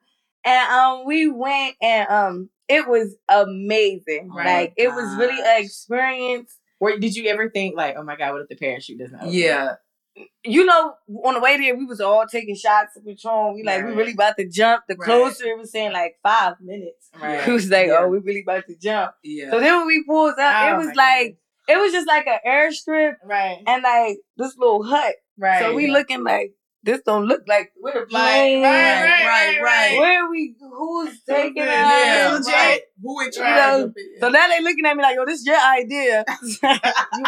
And 0.44 0.70
um 0.72 1.04
we 1.06 1.28
went 1.28 1.76
and 1.82 2.08
um 2.08 2.50
it 2.68 2.86
was 2.88 3.14
amazing. 3.28 4.30
Oh 4.32 4.36
like 4.36 4.46
my 4.46 4.72
it 4.76 4.88
was 4.88 5.16
really 5.18 5.40
an 5.40 5.62
experience. 5.64 6.56
Where, 6.78 6.98
did 6.98 7.14
you 7.14 7.28
ever 7.28 7.50
think 7.50 7.76
like, 7.76 7.96
oh 7.98 8.02
my 8.02 8.16
god, 8.16 8.32
what 8.32 8.42
if 8.42 8.48
the 8.48 8.56
parachute 8.56 8.98
doesn't 8.98 9.14
open? 9.16 9.32
Yeah. 9.32 9.74
You 10.44 10.64
know, 10.64 10.94
on 11.24 11.34
the 11.34 11.40
way 11.40 11.56
there, 11.58 11.76
we 11.76 11.84
was 11.84 12.00
all 12.00 12.26
taking 12.26 12.54
shots 12.56 12.96
of 12.96 13.04
Patron. 13.04 13.54
We 13.54 13.62
like, 13.62 13.84
we 13.84 13.92
really 13.92 14.12
about 14.12 14.36
to 14.38 14.48
jump. 14.48 14.84
The 14.88 14.96
Right. 14.96 15.04
closer 15.04 15.44
it 15.46 15.58
was 15.58 15.70
saying 15.70 15.92
like 15.92 16.18
five 16.22 16.54
minutes. 16.60 17.10
Right. 17.20 17.46
We 17.46 17.52
was 17.52 17.70
like, 17.70 17.88
oh, 17.88 17.92
Yeah. 17.92 17.98
oh, 18.00 18.08
we 18.08 18.18
really 18.18 18.42
about 18.42 18.66
to 18.66 18.74
jump. 18.76 19.12
Yeah. 19.22 19.50
So 19.50 19.60
then 19.60 19.76
when 19.78 19.86
we 19.86 20.02
pulled 20.04 20.38
up, 20.38 20.54
Oh 20.56 20.74
it 20.74 20.76
was 20.86 20.94
like, 20.96 21.36
it 21.68 21.76
was 21.78 21.92
just 21.92 22.06
like 22.08 22.26
an 22.26 22.38
airstrip 22.46 23.14
Right. 23.24 23.62
and 23.66 23.82
like 23.82 24.18
this 24.36 24.56
little 24.58 24.82
hut. 24.82 25.14
Right. 25.38 25.60
So 25.60 25.74
we 25.74 25.86
looking 25.88 26.24
like 26.24 26.52
this 26.82 27.02
don't 27.04 27.26
look 27.26 27.42
like 27.46 27.72
like, 27.82 28.08
plane. 28.08 28.62
right, 28.62 29.02
Right, 29.02 29.26
right, 29.26 29.26
right, 29.26 29.62
right. 29.62 29.98
Where 29.98 30.30
we 30.30 30.54
who's 30.58 31.22
taking 31.28 31.62
us? 31.62 31.68
Yeah. 31.68 32.30
Legit. 32.32 32.52
Right. 32.54 32.80
Who 33.02 33.20
in 33.20 33.26
You 33.26 33.32
charge 33.32 33.80
know, 33.82 33.92
it? 33.94 34.20
So 34.20 34.28
now 34.30 34.48
they 34.48 34.62
looking 34.62 34.86
at 34.86 34.96
me 34.96 35.02
like, 35.02 35.16
yo, 35.16 35.26
this 35.26 35.44
your 35.44 35.58
idea. 35.60 36.24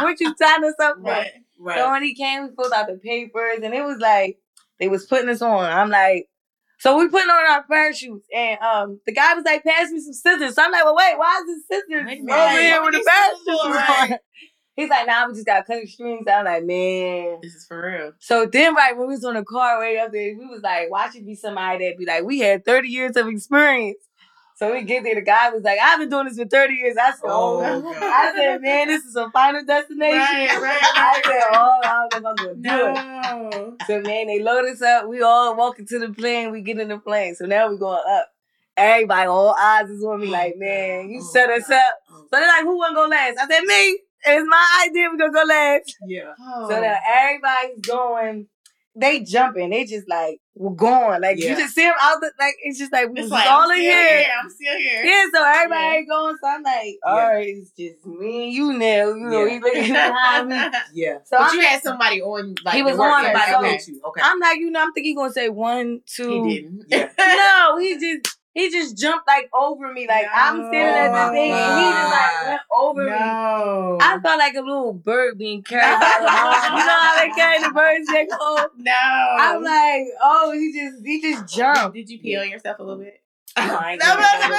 what 0.00 0.18
you 0.20 0.34
signing 0.40 0.68
us 0.70 0.74
up 0.80 0.96
for? 1.02 1.24
Right. 1.62 1.78
So 1.78 1.90
when 1.92 2.02
he 2.02 2.14
came, 2.14 2.42
we 2.42 2.48
pulled 2.50 2.72
out 2.72 2.88
the 2.88 2.98
papers, 2.98 3.60
and 3.62 3.72
it 3.72 3.84
was 3.84 3.98
like 3.98 4.38
they 4.80 4.88
was 4.88 5.06
putting 5.06 5.28
us 5.28 5.40
on. 5.42 5.64
I'm 5.64 5.90
like, 5.90 6.28
so 6.80 6.98
we 6.98 7.08
putting 7.08 7.30
on 7.30 7.50
our 7.52 7.62
parachutes, 7.62 8.26
and 8.34 8.60
um, 8.60 9.00
the 9.06 9.12
guy 9.12 9.34
was 9.34 9.44
like, 9.44 9.62
pass 9.62 9.88
me 9.90 10.00
some 10.00 10.12
scissors. 10.12 10.56
So 10.56 10.64
I'm 10.64 10.72
like, 10.72 10.84
well, 10.84 10.96
wait, 10.96 11.16
why 11.16 11.40
is 11.40 11.46
the 11.46 11.76
scissors 11.76 12.02
over 12.02 12.60
here 12.60 12.82
with 12.82 12.94
the 12.94 13.04
parachutes 13.08 13.48
on? 13.64 13.70
Right. 13.70 14.18
He's 14.74 14.88
like, 14.88 15.06
nah, 15.06 15.28
we 15.28 15.34
just 15.34 15.46
got 15.46 15.66
cutting 15.66 15.86
strings. 15.86 16.26
I'm 16.26 16.46
like, 16.46 16.64
man. 16.64 17.38
This 17.42 17.54
is 17.54 17.66
for 17.66 17.86
real. 17.86 18.12
So 18.18 18.46
then, 18.46 18.74
right 18.74 18.96
when 18.96 19.06
we 19.06 19.14
was 19.14 19.24
on 19.24 19.34
the 19.34 19.44
car 19.44 19.78
way 19.78 19.98
up 19.98 20.10
there, 20.12 20.34
we 20.36 20.46
was 20.46 20.62
like, 20.62 20.90
why 20.90 21.10
should 21.10 21.26
be 21.26 21.36
somebody 21.36 21.86
that 21.86 21.98
be 21.98 22.06
like, 22.06 22.24
we 22.24 22.38
had 22.40 22.64
30 22.64 22.88
years 22.88 23.16
of 23.16 23.28
experience. 23.28 23.98
So 24.62 24.72
we 24.72 24.84
get 24.84 25.02
there, 25.02 25.16
the 25.16 25.22
guy 25.22 25.50
was 25.50 25.64
like, 25.64 25.80
I've 25.82 25.98
been 25.98 26.08
doing 26.08 26.26
this 26.28 26.38
for 26.38 26.44
30 26.44 26.74
years. 26.74 26.96
I 26.96 27.10
said, 27.10 27.18
Oh, 27.24 27.60
oh, 27.64 27.94
I 28.00 28.32
said, 28.32 28.62
man, 28.62 28.86
this 28.86 29.02
is 29.02 29.16
a 29.16 29.28
final 29.32 29.64
destination. 29.64 30.20
Right, 30.20 30.60
right, 30.62 30.78
I 30.94 31.20
said, 31.24 31.42
oh, 31.50 31.80
I 31.82 32.06
don't 32.12 32.22
know 32.22 32.30
if 32.30 32.38
I'm 32.38 32.62
gonna 32.62 33.64
do 33.64 33.70
it. 33.80 33.86
So 33.88 34.00
man, 34.02 34.28
they 34.28 34.40
load 34.40 34.66
us 34.66 34.80
up. 34.80 35.08
We 35.08 35.20
all 35.20 35.56
walk 35.56 35.80
into 35.80 35.98
the 35.98 36.12
plane. 36.12 36.52
We 36.52 36.60
get 36.60 36.78
in 36.78 36.86
the 36.90 36.98
plane. 36.98 37.34
So 37.34 37.44
now 37.44 37.70
we're 37.70 37.76
going 37.76 38.04
up. 38.08 38.28
Everybody, 38.76 39.26
all 39.26 39.52
eyes 39.60 39.90
is 39.90 40.04
on 40.04 40.20
me. 40.20 40.28
Oh, 40.28 40.30
like, 40.30 40.54
man, 40.56 41.10
you 41.10 41.18
Oh, 41.18 41.32
set 41.32 41.50
us 41.50 41.66
God. 41.68 41.74
up. 41.78 41.94
Oh, 42.12 42.14
So 42.20 42.26
they're 42.30 42.46
like, 42.46 42.62
who 42.62 42.78
wanna 42.78 42.94
go 42.94 43.06
last? 43.06 43.38
I 43.40 43.48
said, 43.48 43.64
me. 43.64 43.98
It's 44.24 44.46
my 44.48 44.86
idea. 44.88 45.08
we're 45.10 45.18
gonna 45.18 45.32
go 45.32 45.42
last. 45.42 45.96
Yeah. 46.06 46.34
Oh. 46.40 46.68
So 46.70 46.80
now 46.80 46.94
oh. 47.04 47.12
everybody's 47.20 47.80
going. 47.84 48.46
They 48.94 49.20
jumping. 49.20 49.70
They 49.70 49.84
just 49.84 50.06
like 50.08 50.38
we're 50.54 50.74
going. 50.74 51.22
Like 51.22 51.38
Yeah. 51.38 51.50
you 51.50 51.56
just 51.56 51.74
see 51.74 51.82
them 51.84 51.94
out. 52.00 52.20
The, 52.20 52.30
like 52.38 52.54
it's 52.62 52.78
just 52.78 52.92
like 52.92 53.08
we're 53.08 53.26
like 53.26 53.46
all 53.48 53.70
I'm 53.70 53.78
in 53.78 53.84
still 53.84 53.92
here. 54.06 54.26
I'm 54.42 54.50
still 54.50 54.76
here. 54.78 55.02
Yeah, 55.04 55.24
so 55.32 55.44
everybody 55.44 56.04
going. 56.06 56.36
So 56.42 56.48
I'm 56.48 56.62
like, 56.62 56.96
all 57.06 57.16
Yeah. 57.16 57.28
right, 57.32 57.46
it's 57.48 57.70
just 57.70 58.06
me 58.06 58.44
and 58.44 58.52
you 58.52 58.72
now. 58.74 59.08
You 59.14 59.16
know, 59.30 59.44
Yeah. 59.46 59.50
he 59.54 59.60
looking 59.60 59.92
behind 59.94 60.48
me. 60.50 60.56
Yeah. 60.92 61.18
So 61.24 61.38
but 61.38 61.50
I'm, 61.50 61.54
you 61.56 61.62
had 61.62 61.82
somebody 61.82 62.20
on. 62.20 62.54
Like, 62.64 62.74
He 62.74 62.82
was 62.82 62.98
on 62.98 63.24
Somebody 63.24 63.52
so- 63.52 63.62
with 63.62 63.88
you. 63.88 64.00
Okay. 64.08 64.20
I'm 64.22 64.38
like, 64.40 64.58
you 64.58 64.70
know, 64.70 64.82
I'm 64.82 64.92
thinking 64.92 65.12
he 65.12 65.16
gonna 65.16 65.32
say 65.32 65.48
one, 65.48 66.00
two. 66.06 66.44
He 66.44 66.60
didn't. 66.60 66.84
Yeah. 66.88 67.08
No, 67.18 67.78
he 67.78 67.94
just 67.98 68.36
he 68.54 68.70
just 68.70 68.98
jumped 68.98 69.26
like 69.26 69.48
over 69.54 69.92
me. 69.92 70.06
Like 70.06 70.26
I'm 70.34 70.56
standing 70.68 70.78
at 70.78 71.10
Oh, 71.10 71.26
the 71.26 71.32
thing 71.32 71.52
and 71.52 71.80
he 71.80 71.90
just 71.92 72.10
like 72.12 72.46
went 72.46 72.60
over 72.76 73.04
me. 73.04 73.10
I 73.12 74.18
felt 74.22 74.38
like 74.38 74.54
a 74.54 74.60
little 74.60 74.92
bird 74.92 75.38
being 75.38 75.62
carried 75.62 75.82
by 76.00 76.18
the 76.20 76.30
arm. 76.30 76.78
You 76.78 76.84
know 76.86 77.00
how 77.00 77.16
they 77.18 77.30
carry 77.36 77.62
the 77.62 77.70
birds 77.72 78.10
back 78.10 78.26
home? 78.30 78.68
no. 78.76 78.92
I'm 78.92 79.62
like, 79.62 80.06
oh, 80.22 80.52
he 80.52 80.72
just 80.72 81.04
he 81.06 81.20
just 81.22 81.54
jumped. 81.54 81.94
Did 81.94 82.10
you 82.10 82.18
pee 82.18 82.36
on 82.36 82.50
yourself 82.50 82.78
a 82.78 82.82
little 82.82 83.02
bit? 83.02 83.21
No, 83.56 83.64
No, 83.64 83.70
no. 83.70 84.58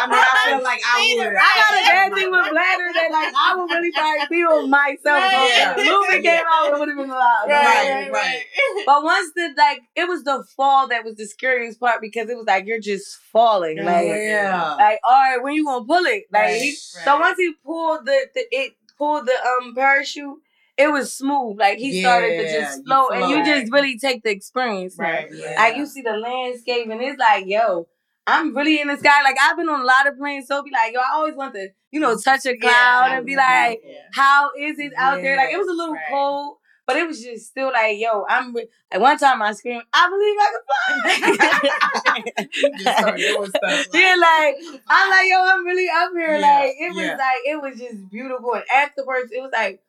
I 0.00 0.06
mean, 0.06 0.18
I 0.20 0.44
feel 0.46 0.62
like 0.62 0.80
I 0.86 1.14
would. 1.18 1.26
I 1.26 1.32
got 1.58 1.72
a 1.80 1.84
bad 1.86 2.14
thing 2.14 2.30
with 2.30 2.50
bladder 2.50 2.88
that 2.94 3.08
like 3.10 3.34
I 3.36 3.56
would 3.56 3.70
really 3.70 3.90
probably 3.92 4.26
feel 4.28 4.66
myself. 4.68 4.98
Right. 5.06 5.74
If 5.76 6.10
the 6.12 6.22
came 6.22 6.44
out, 6.48 6.72
it 6.72 6.78
would 6.78 6.88
have 6.88 6.96
been 6.96 7.10
a 7.10 7.14
lot. 7.14 7.48
Right, 7.48 8.08
right. 8.12 8.42
But 8.86 9.02
once 9.02 9.32
the 9.34 9.54
like, 9.56 9.80
it 9.96 10.06
was 10.06 10.22
the 10.24 10.44
fall 10.56 10.86
that 10.88 11.04
was 11.04 11.16
the 11.16 11.26
scariest 11.26 11.80
part 11.80 12.00
because 12.00 12.28
it 12.30 12.36
was 12.36 12.46
like 12.46 12.66
you're 12.66 12.80
just 12.80 13.16
falling. 13.32 13.78
Oh, 13.80 13.84
Like, 13.84 14.06
yeah. 14.06 14.74
like 14.78 15.00
all 15.04 15.12
right, 15.14 15.42
when 15.42 15.54
you 15.54 15.64
gonna 15.64 15.84
pull 15.84 16.04
it? 16.04 16.24
Like, 16.32 16.42
Right, 16.42 16.60
he- 16.62 16.68
right. 16.68 17.04
so 17.04 17.18
once 17.18 17.38
he 17.38 17.52
pulled 17.64 18.06
the, 18.06 18.26
the 18.34 18.44
it 18.52 18.74
pulled 18.96 19.26
the 19.26 19.32
um 19.58 19.74
parachute, 19.74 20.36
it 20.76 20.88
was 20.92 21.12
smooth. 21.12 21.58
Like 21.58 21.78
he 21.78 22.02
started 22.02 22.36
to 22.40 22.52
just 22.52 22.84
float, 22.86 23.08
and 23.14 23.30
you 23.30 23.44
just 23.44 23.72
really 23.72 23.98
take 23.98 24.22
the 24.22 24.30
experience. 24.30 24.94
Right. 24.96 25.26
Yeah. 25.32 25.54
Like 25.58 25.76
you 25.76 25.86
see 25.86 26.02
the 26.02 26.12
landscape, 26.16 26.88
and 26.88 27.00
it's 27.02 27.18
like, 27.18 27.46
yo, 27.46 27.88
I'm 28.28 28.56
really 28.56 28.80
in 28.80 28.88
the 28.88 28.96
sky. 28.96 29.22
Like 29.22 29.36
I've 29.40 29.56
been 29.56 29.68
on 29.68 29.80
a 29.80 29.84
lot 29.84 30.06
of 30.06 30.16
planes, 30.18 30.46
so 30.48 30.62
be 30.62 30.70
like, 30.70 30.92
yo, 30.92 31.00
I 31.00 31.14
always 31.14 31.34
want 31.34 31.54
to, 31.54 31.68
you 31.90 32.00
know, 32.00 32.16
touch 32.16 32.44
a 32.46 32.56
cloud 32.56 33.12
and 33.12 33.26
be 33.26 33.36
like, 33.36 33.80
Yeah. 33.84 33.94
how 34.14 34.50
is 34.58 34.78
it 34.78 34.92
out 34.96 35.20
there? 35.22 35.36
Like 35.36 35.52
it 35.52 35.58
was 35.58 35.68
a 35.68 35.72
little 35.72 35.94
Right. 35.94 36.04
cold, 36.10 36.56
but 36.86 36.96
it 36.96 37.06
was 37.06 37.22
just 37.22 37.46
still 37.46 37.72
like, 37.72 37.98
yo, 37.98 38.24
I'm. 38.28 38.54
Re- 38.54 38.68
at 38.90 39.00
one 39.00 39.18
time 39.18 39.42
I 39.42 39.52
screamed, 39.52 39.82
I 39.92 40.08
believe 40.08 40.36
I 40.40 40.48
can 40.54 42.22
fly. 42.24 42.44
You 42.56 42.70
just 42.78 42.80
start 42.80 43.18
yeah, 43.94 44.14
like 44.18 44.54
I'm 44.88 45.10
like, 45.10 45.28
yo, 45.30 45.44
I'm 45.44 45.64
really 45.66 45.88
up 45.88 46.10
here. 46.14 46.36
Yeah, 46.38 46.58
like 46.60 46.74
it 46.78 46.94
was 46.94 47.04
yeah. 47.04 47.16
like 47.16 47.40
it 47.46 47.62
was 47.62 47.78
just 47.78 48.08
beautiful. 48.10 48.54
And 48.54 48.64
afterwards, 48.74 49.30
it 49.32 49.40
was 49.40 49.50
like 49.52 49.82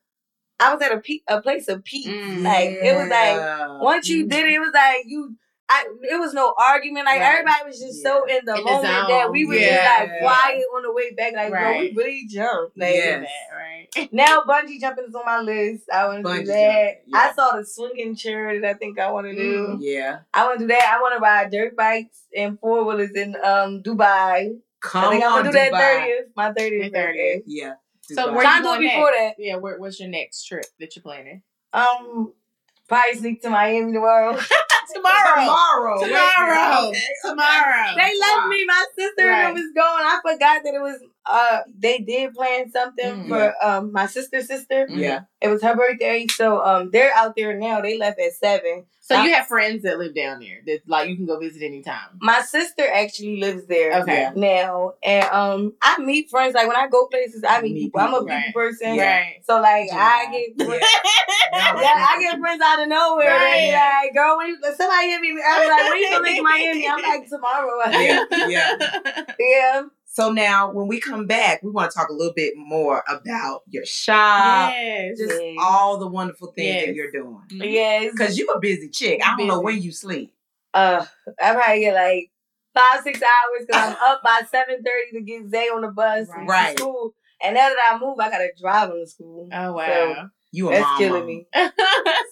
I 0.59 0.73
was 0.73 0.81
at 0.81 0.91
a 0.91 0.99
pe- 0.99 1.23
a 1.27 1.41
place 1.41 1.67
of 1.69 1.83
peace. 1.83 2.07
Mm. 2.07 2.43
Like 2.43 2.69
it 2.71 2.93
was 2.95 3.09
like 3.09 3.81
once 3.81 4.09
you 4.09 4.27
did 4.27 4.45
it, 4.45 4.53
it 4.53 4.59
was 4.59 4.71
like 4.73 5.03
you. 5.07 5.35
I, 5.71 5.85
it 6.03 6.19
was 6.19 6.33
no 6.33 6.53
argument. 6.57 7.05
Like 7.05 7.19
Right. 7.19 7.31
everybody 7.39 7.63
was 7.67 7.79
just 7.79 8.01
so 8.01 8.25
in 8.25 8.39
the 8.43 8.55
In 8.55 8.63
the 8.65 8.71
moment 8.71 9.07
that 9.09 9.29
we 9.31 9.45
were 9.45 9.53
Yeah. 9.53 9.75
just 9.99 9.99
like 10.11 10.19
quiet 10.21 10.63
on 10.75 10.81
the 10.81 10.91
way 10.91 11.13
back. 11.13 11.33
Like, 11.33 11.49
bro, 11.51 11.61
Right. 11.61 11.93
we 11.95 12.03
really 12.03 12.25
jumped. 12.27 12.75
Like, 12.77 12.95
Yes. 12.95 13.27
Right. 13.55 14.09
now 14.11 14.41
bungee 14.47 14.79
jumping 14.79 15.05
is 15.07 15.13
on 15.15 15.25
my 15.25 15.39
list. 15.41 15.83
I 15.93 16.07
want 16.07 16.25
to 16.25 16.33
do 16.39 16.45
that. 16.45 17.03
yeah. 17.05 17.17
I 17.17 17.33
saw 17.33 17.55
the 17.55 17.65
swinging 17.65 18.15
chair 18.15 18.59
that 18.61 18.67
I 18.69 18.73
think 18.73 18.97
I 18.99 19.11
want 19.11 19.27
to 19.27 19.35
do. 19.35 19.77
Yeah. 19.79 20.19
I 20.33 20.45
want 20.47 20.59
to 20.59 20.63
do 20.65 20.69
that. 20.69 20.95
I 20.97 21.01
want 21.01 21.13
to 21.15 21.19
ride 21.19 21.51
dirt 21.51 21.75
bikes 21.75 22.23
and 22.35 22.59
four 22.59 22.83
wheelers 22.85 23.11
in 23.15 23.35
um 23.43 23.83
Dubai. 23.83 24.57
Come 24.81 25.05
I 25.05 25.09
think 25.11 25.23
I'm 25.23 25.33
on, 25.33 25.39
gonna 25.39 25.51
do 25.51 25.57
that 25.59 25.71
thirtieth. 25.71 26.25
My 26.35 26.51
thirtieth 26.53 26.91
birthday. 26.93 27.35
30th. 27.37 27.43
Yeah. 27.45 27.73
So 28.03 28.27
Dubai. 28.29 28.33
where 28.33 28.41
Trying 28.43 28.63
you 28.63 28.63
to 28.63 28.63
do 28.63 28.73
it 28.73 28.77
going 28.77 28.81
before 28.89 29.11
that. 29.19 29.35
Yeah. 29.37 29.55
Where, 29.57 29.77
what's 29.79 29.99
your 29.99 30.09
next 30.09 30.45
trip 30.45 30.65
that 30.79 30.95
you're 30.95 31.03
planning? 31.03 31.43
Um, 31.73 32.33
probably 32.87 33.13
sneak 33.19 33.41
to 33.43 33.49
Miami 33.51 33.91
tomorrow. 33.93 34.39
Tomorrow. 34.93 35.45
Tomorrow. 35.45 35.99
Tomorrow. 36.03 36.89
Okay. 36.89 37.01
Tomorrow. 37.23 37.95
they 37.95 38.11
left 38.19 38.47
me. 38.49 38.65
My 38.65 38.85
sister 38.97 39.27
Right. 39.27 39.53
was 39.53 39.71
going. 39.75 40.05
I 40.05 40.19
forgot 40.21 40.63
that 40.63 40.73
it 40.73 40.81
was. 40.81 40.99
Uh, 41.29 41.59
they 41.77 41.99
did 41.99 42.33
plan 42.33 42.71
something 42.71 43.25
Mm. 43.25 43.27
for 43.29 43.53
um 43.63 43.91
my 43.93 44.07
sister's 44.07 44.47
sister. 44.47 44.87
Yeah. 44.89 45.21
It 45.41 45.47
was 45.47 45.61
her 45.61 45.75
birthday, 45.75 46.25
so 46.29 46.63
um 46.65 46.89
they're 46.91 47.13
out 47.15 47.35
there 47.35 47.57
now. 47.57 47.81
They 47.81 47.97
left 47.97 48.19
at 48.19 48.33
seven. 48.33 48.85
So 49.01 49.19
you 49.23 49.33
have 49.33 49.47
friends 49.47 49.81
that 49.83 49.97
live 49.97 50.13
down 50.13 50.39
there 50.39 50.59
that 50.67 50.81
like 50.87 51.09
you 51.09 51.15
can 51.15 51.25
go 51.25 51.39
visit 51.39 51.63
anytime. 51.63 52.09
My 52.21 52.41
sister 52.41 52.83
actually 52.93 53.39
lives 53.41 53.65
there. 53.65 54.01
Okay. 54.01 54.29
Now 54.35 54.93
and 55.03 55.25
um 55.31 55.73
I 55.81 55.97
meet 55.99 56.29
friends 56.29 56.53
like 56.53 56.67
when 56.67 56.77
I 56.77 56.87
go 56.87 57.07
places 57.07 57.43
I 57.47 57.61
meet 57.61 57.73
Meet 57.73 57.83
people. 57.85 58.01
I'm 58.01 58.13
a 58.13 58.19
people, 58.19 58.25
people 58.27 58.35
right. 58.37 58.53
person. 58.53 58.97
Right. 58.97 59.35
So 59.45 59.59
like 59.61 59.87
Yeah. 59.87 59.97
I 59.97 60.31
get 60.31 60.49
Yeah. 61.51 61.81
yeah, 61.81 62.05
I 62.09 62.17
get 62.19 62.39
friends 62.39 62.61
out 62.63 62.81
of 62.83 62.87
nowhere. 62.87 63.27
Right. 63.29 63.71
like, 64.03 64.13
girl, 64.13 64.37
when 64.37 64.47
you, 64.49 64.57
somebody 64.77 65.07
hit 65.09 65.21
me, 65.21 65.29
I 65.43 65.59
was 65.59 65.69
like, 65.69 65.89
when 65.89 65.99
you 65.99 66.09
coming 66.11 66.35
to 66.37 66.41
Miami? 66.43 66.87
I'm 66.87 67.01
like, 67.01 67.29
tomorrow. 67.29 67.89
Yeah. 67.89 68.25
Yeah. 69.39 69.81
Yeah. 70.19 70.25
So 70.25 70.31
now, 70.31 70.71
when 70.71 70.87
we 70.87 70.99
come 70.99 71.25
back, 71.27 71.61
we 71.63 71.71
want 71.71 71.91
to 71.91 71.97
talk 71.97 72.09
a 72.09 72.13
little 72.13 72.33
bit 72.33 72.53
more 72.57 73.03
about 73.07 73.61
your 73.67 73.85
shop, 73.85 74.71
yes. 74.71 75.17
just 75.17 75.31
Yes. 75.41 75.55
all 75.61 75.97
the 75.97 76.07
wonderful 76.07 76.51
things 76.51 76.67
Yes. 76.75 76.85
that 76.87 76.95
you're 76.95 77.11
doing. 77.11 77.41
Yes. 77.49 78.11
Because 78.11 78.37
you're 78.37 78.55
a 78.55 78.59
busy 78.59 78.89
chick. 78.89 79.21
I 79.25 79.35
don't 79.37 79.47
know 79.47 79.61
Busy. 79.61 79.65
when 79.77 79.81
you 79.83 79.91
sleep. 79.91 80.33
Uh, 80.73 81.05
I 81.41 81.53
probably 81.53 81.79
get 81.81 81.93
like 81.95 82.31
five, 82.77 83.01
six 83.03 83.19
hours 83.21 83.65
because 83.65 83.81
I'm 83.81 83.95
up 84.11 84.21
by 84.23 84.41
7.30 84.53 84.83
to 85.13 85.21
get 85.21 85.49
Zay 85.49 85.67
on 85.69 85.81
the 85.81 85.87
bus 85.89 86.27
Right. 86.29 86.39
to 86.45 86.45
Right. 86.51 86.77
school. 86.79 87.13
And 87.41 87.55
now 87.55 87.69
that 87.69 87.77
I 87.93 87.97
move, 87.99 88.19
I 88.19 88.29
got 88.29 88.39
to 88.39 88.49
drive 88.59 88.89
him 88.89 88.97
to 89.03 89.07
school. 89.07 89.47
Oh 89.51 89.65
So 89.67 89.73
wow. 89.73 90.27
You 90.51 90.69
a 90.69 90.71
that's 90.71 90.83
mama. 90.83 90.97
killing 90.97 91.25
me. 91.25 91.47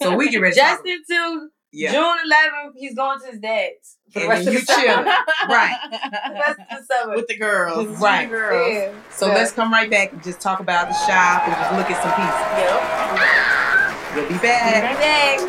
So 0.02 0.16
we 0.16 0.30
get 0.30 0.42
ready 0.42 0.56
to 0.56 0.60
talk 0.62 0.84
Just 0.86 0.86
until 1.10 1.50
Yeah. 1.74 1.92
June 1.92 2.18
11th, 2.26 2.74
he's 2.78 2.96
going 2.96 3.20
to 3.20 3.26
his 3.28 3.40
dad's 3.40 3.98
for 4.12 4.22
the 4.22 4.28
rest 4.30 4.48
of 4.48 4.54
the 4.54 4.60
summer. 4.62 4.82
chilling. 4.84 5.06
Right. 5.50 5.78
the 5.92 6.34
rest 6.34 6.60
of 6.60 6.66
the 6.88 6.94
summer. 6.94 7.16
With 7.16 7.28
the 7.28 7.38
girls. 7.38 7.88
With 7.88 8.00
Right. 8.00 8.30
girls. 8.30 8.72
Yeah. 8.74 8.92
So 9.12 9.28
Yeah. 9.28 9.34
let's 9.36 9.52
come 9.52 9.72
right 9.72 9.90
back 9.90 10.14
and 10.14 10.24
just 10.24 10.40
talk 10.40 10.60
about 10.62 10.88
the 10.88 10.94
shop 10.96 11.48
and 11.48 11.56
just 11.56 11.72
look 11.74 11.92
at 11.92 12.02
some 12.02 12.14
pieces. 12.16 12.48
Yep. 12.58 14.16
We'll 14.16 14.28
be 14.30 14.38
back. 14.42 14.84
Right 14.84 15.00
back. 15.00 15.40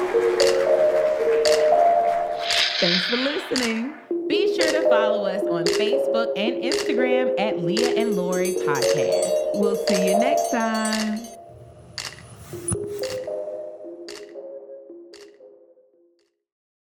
Thanks 2.80 3.04
for 3.06 3.16
listening. 3.16 3.94
Be 4.28 4.54
sure 4.54 4.70
to 4.70 4.88
follow 4.90 5.24
us 5.26 5.42
on 5.44 5.64
Facebook 5.64 6.32
and 6.36 6.62
Instagram 6.62 7.34
at 7.40 7.58
Leah 7.60 7.94
and 7.96 8.14
Lori 8.14 8.54
Podcast. 8.66 9.30
We'll 9.54 9.76
see 9.86 10.10
you 10.10 10.18
next 10.18 10.50
time. 10.50 11.37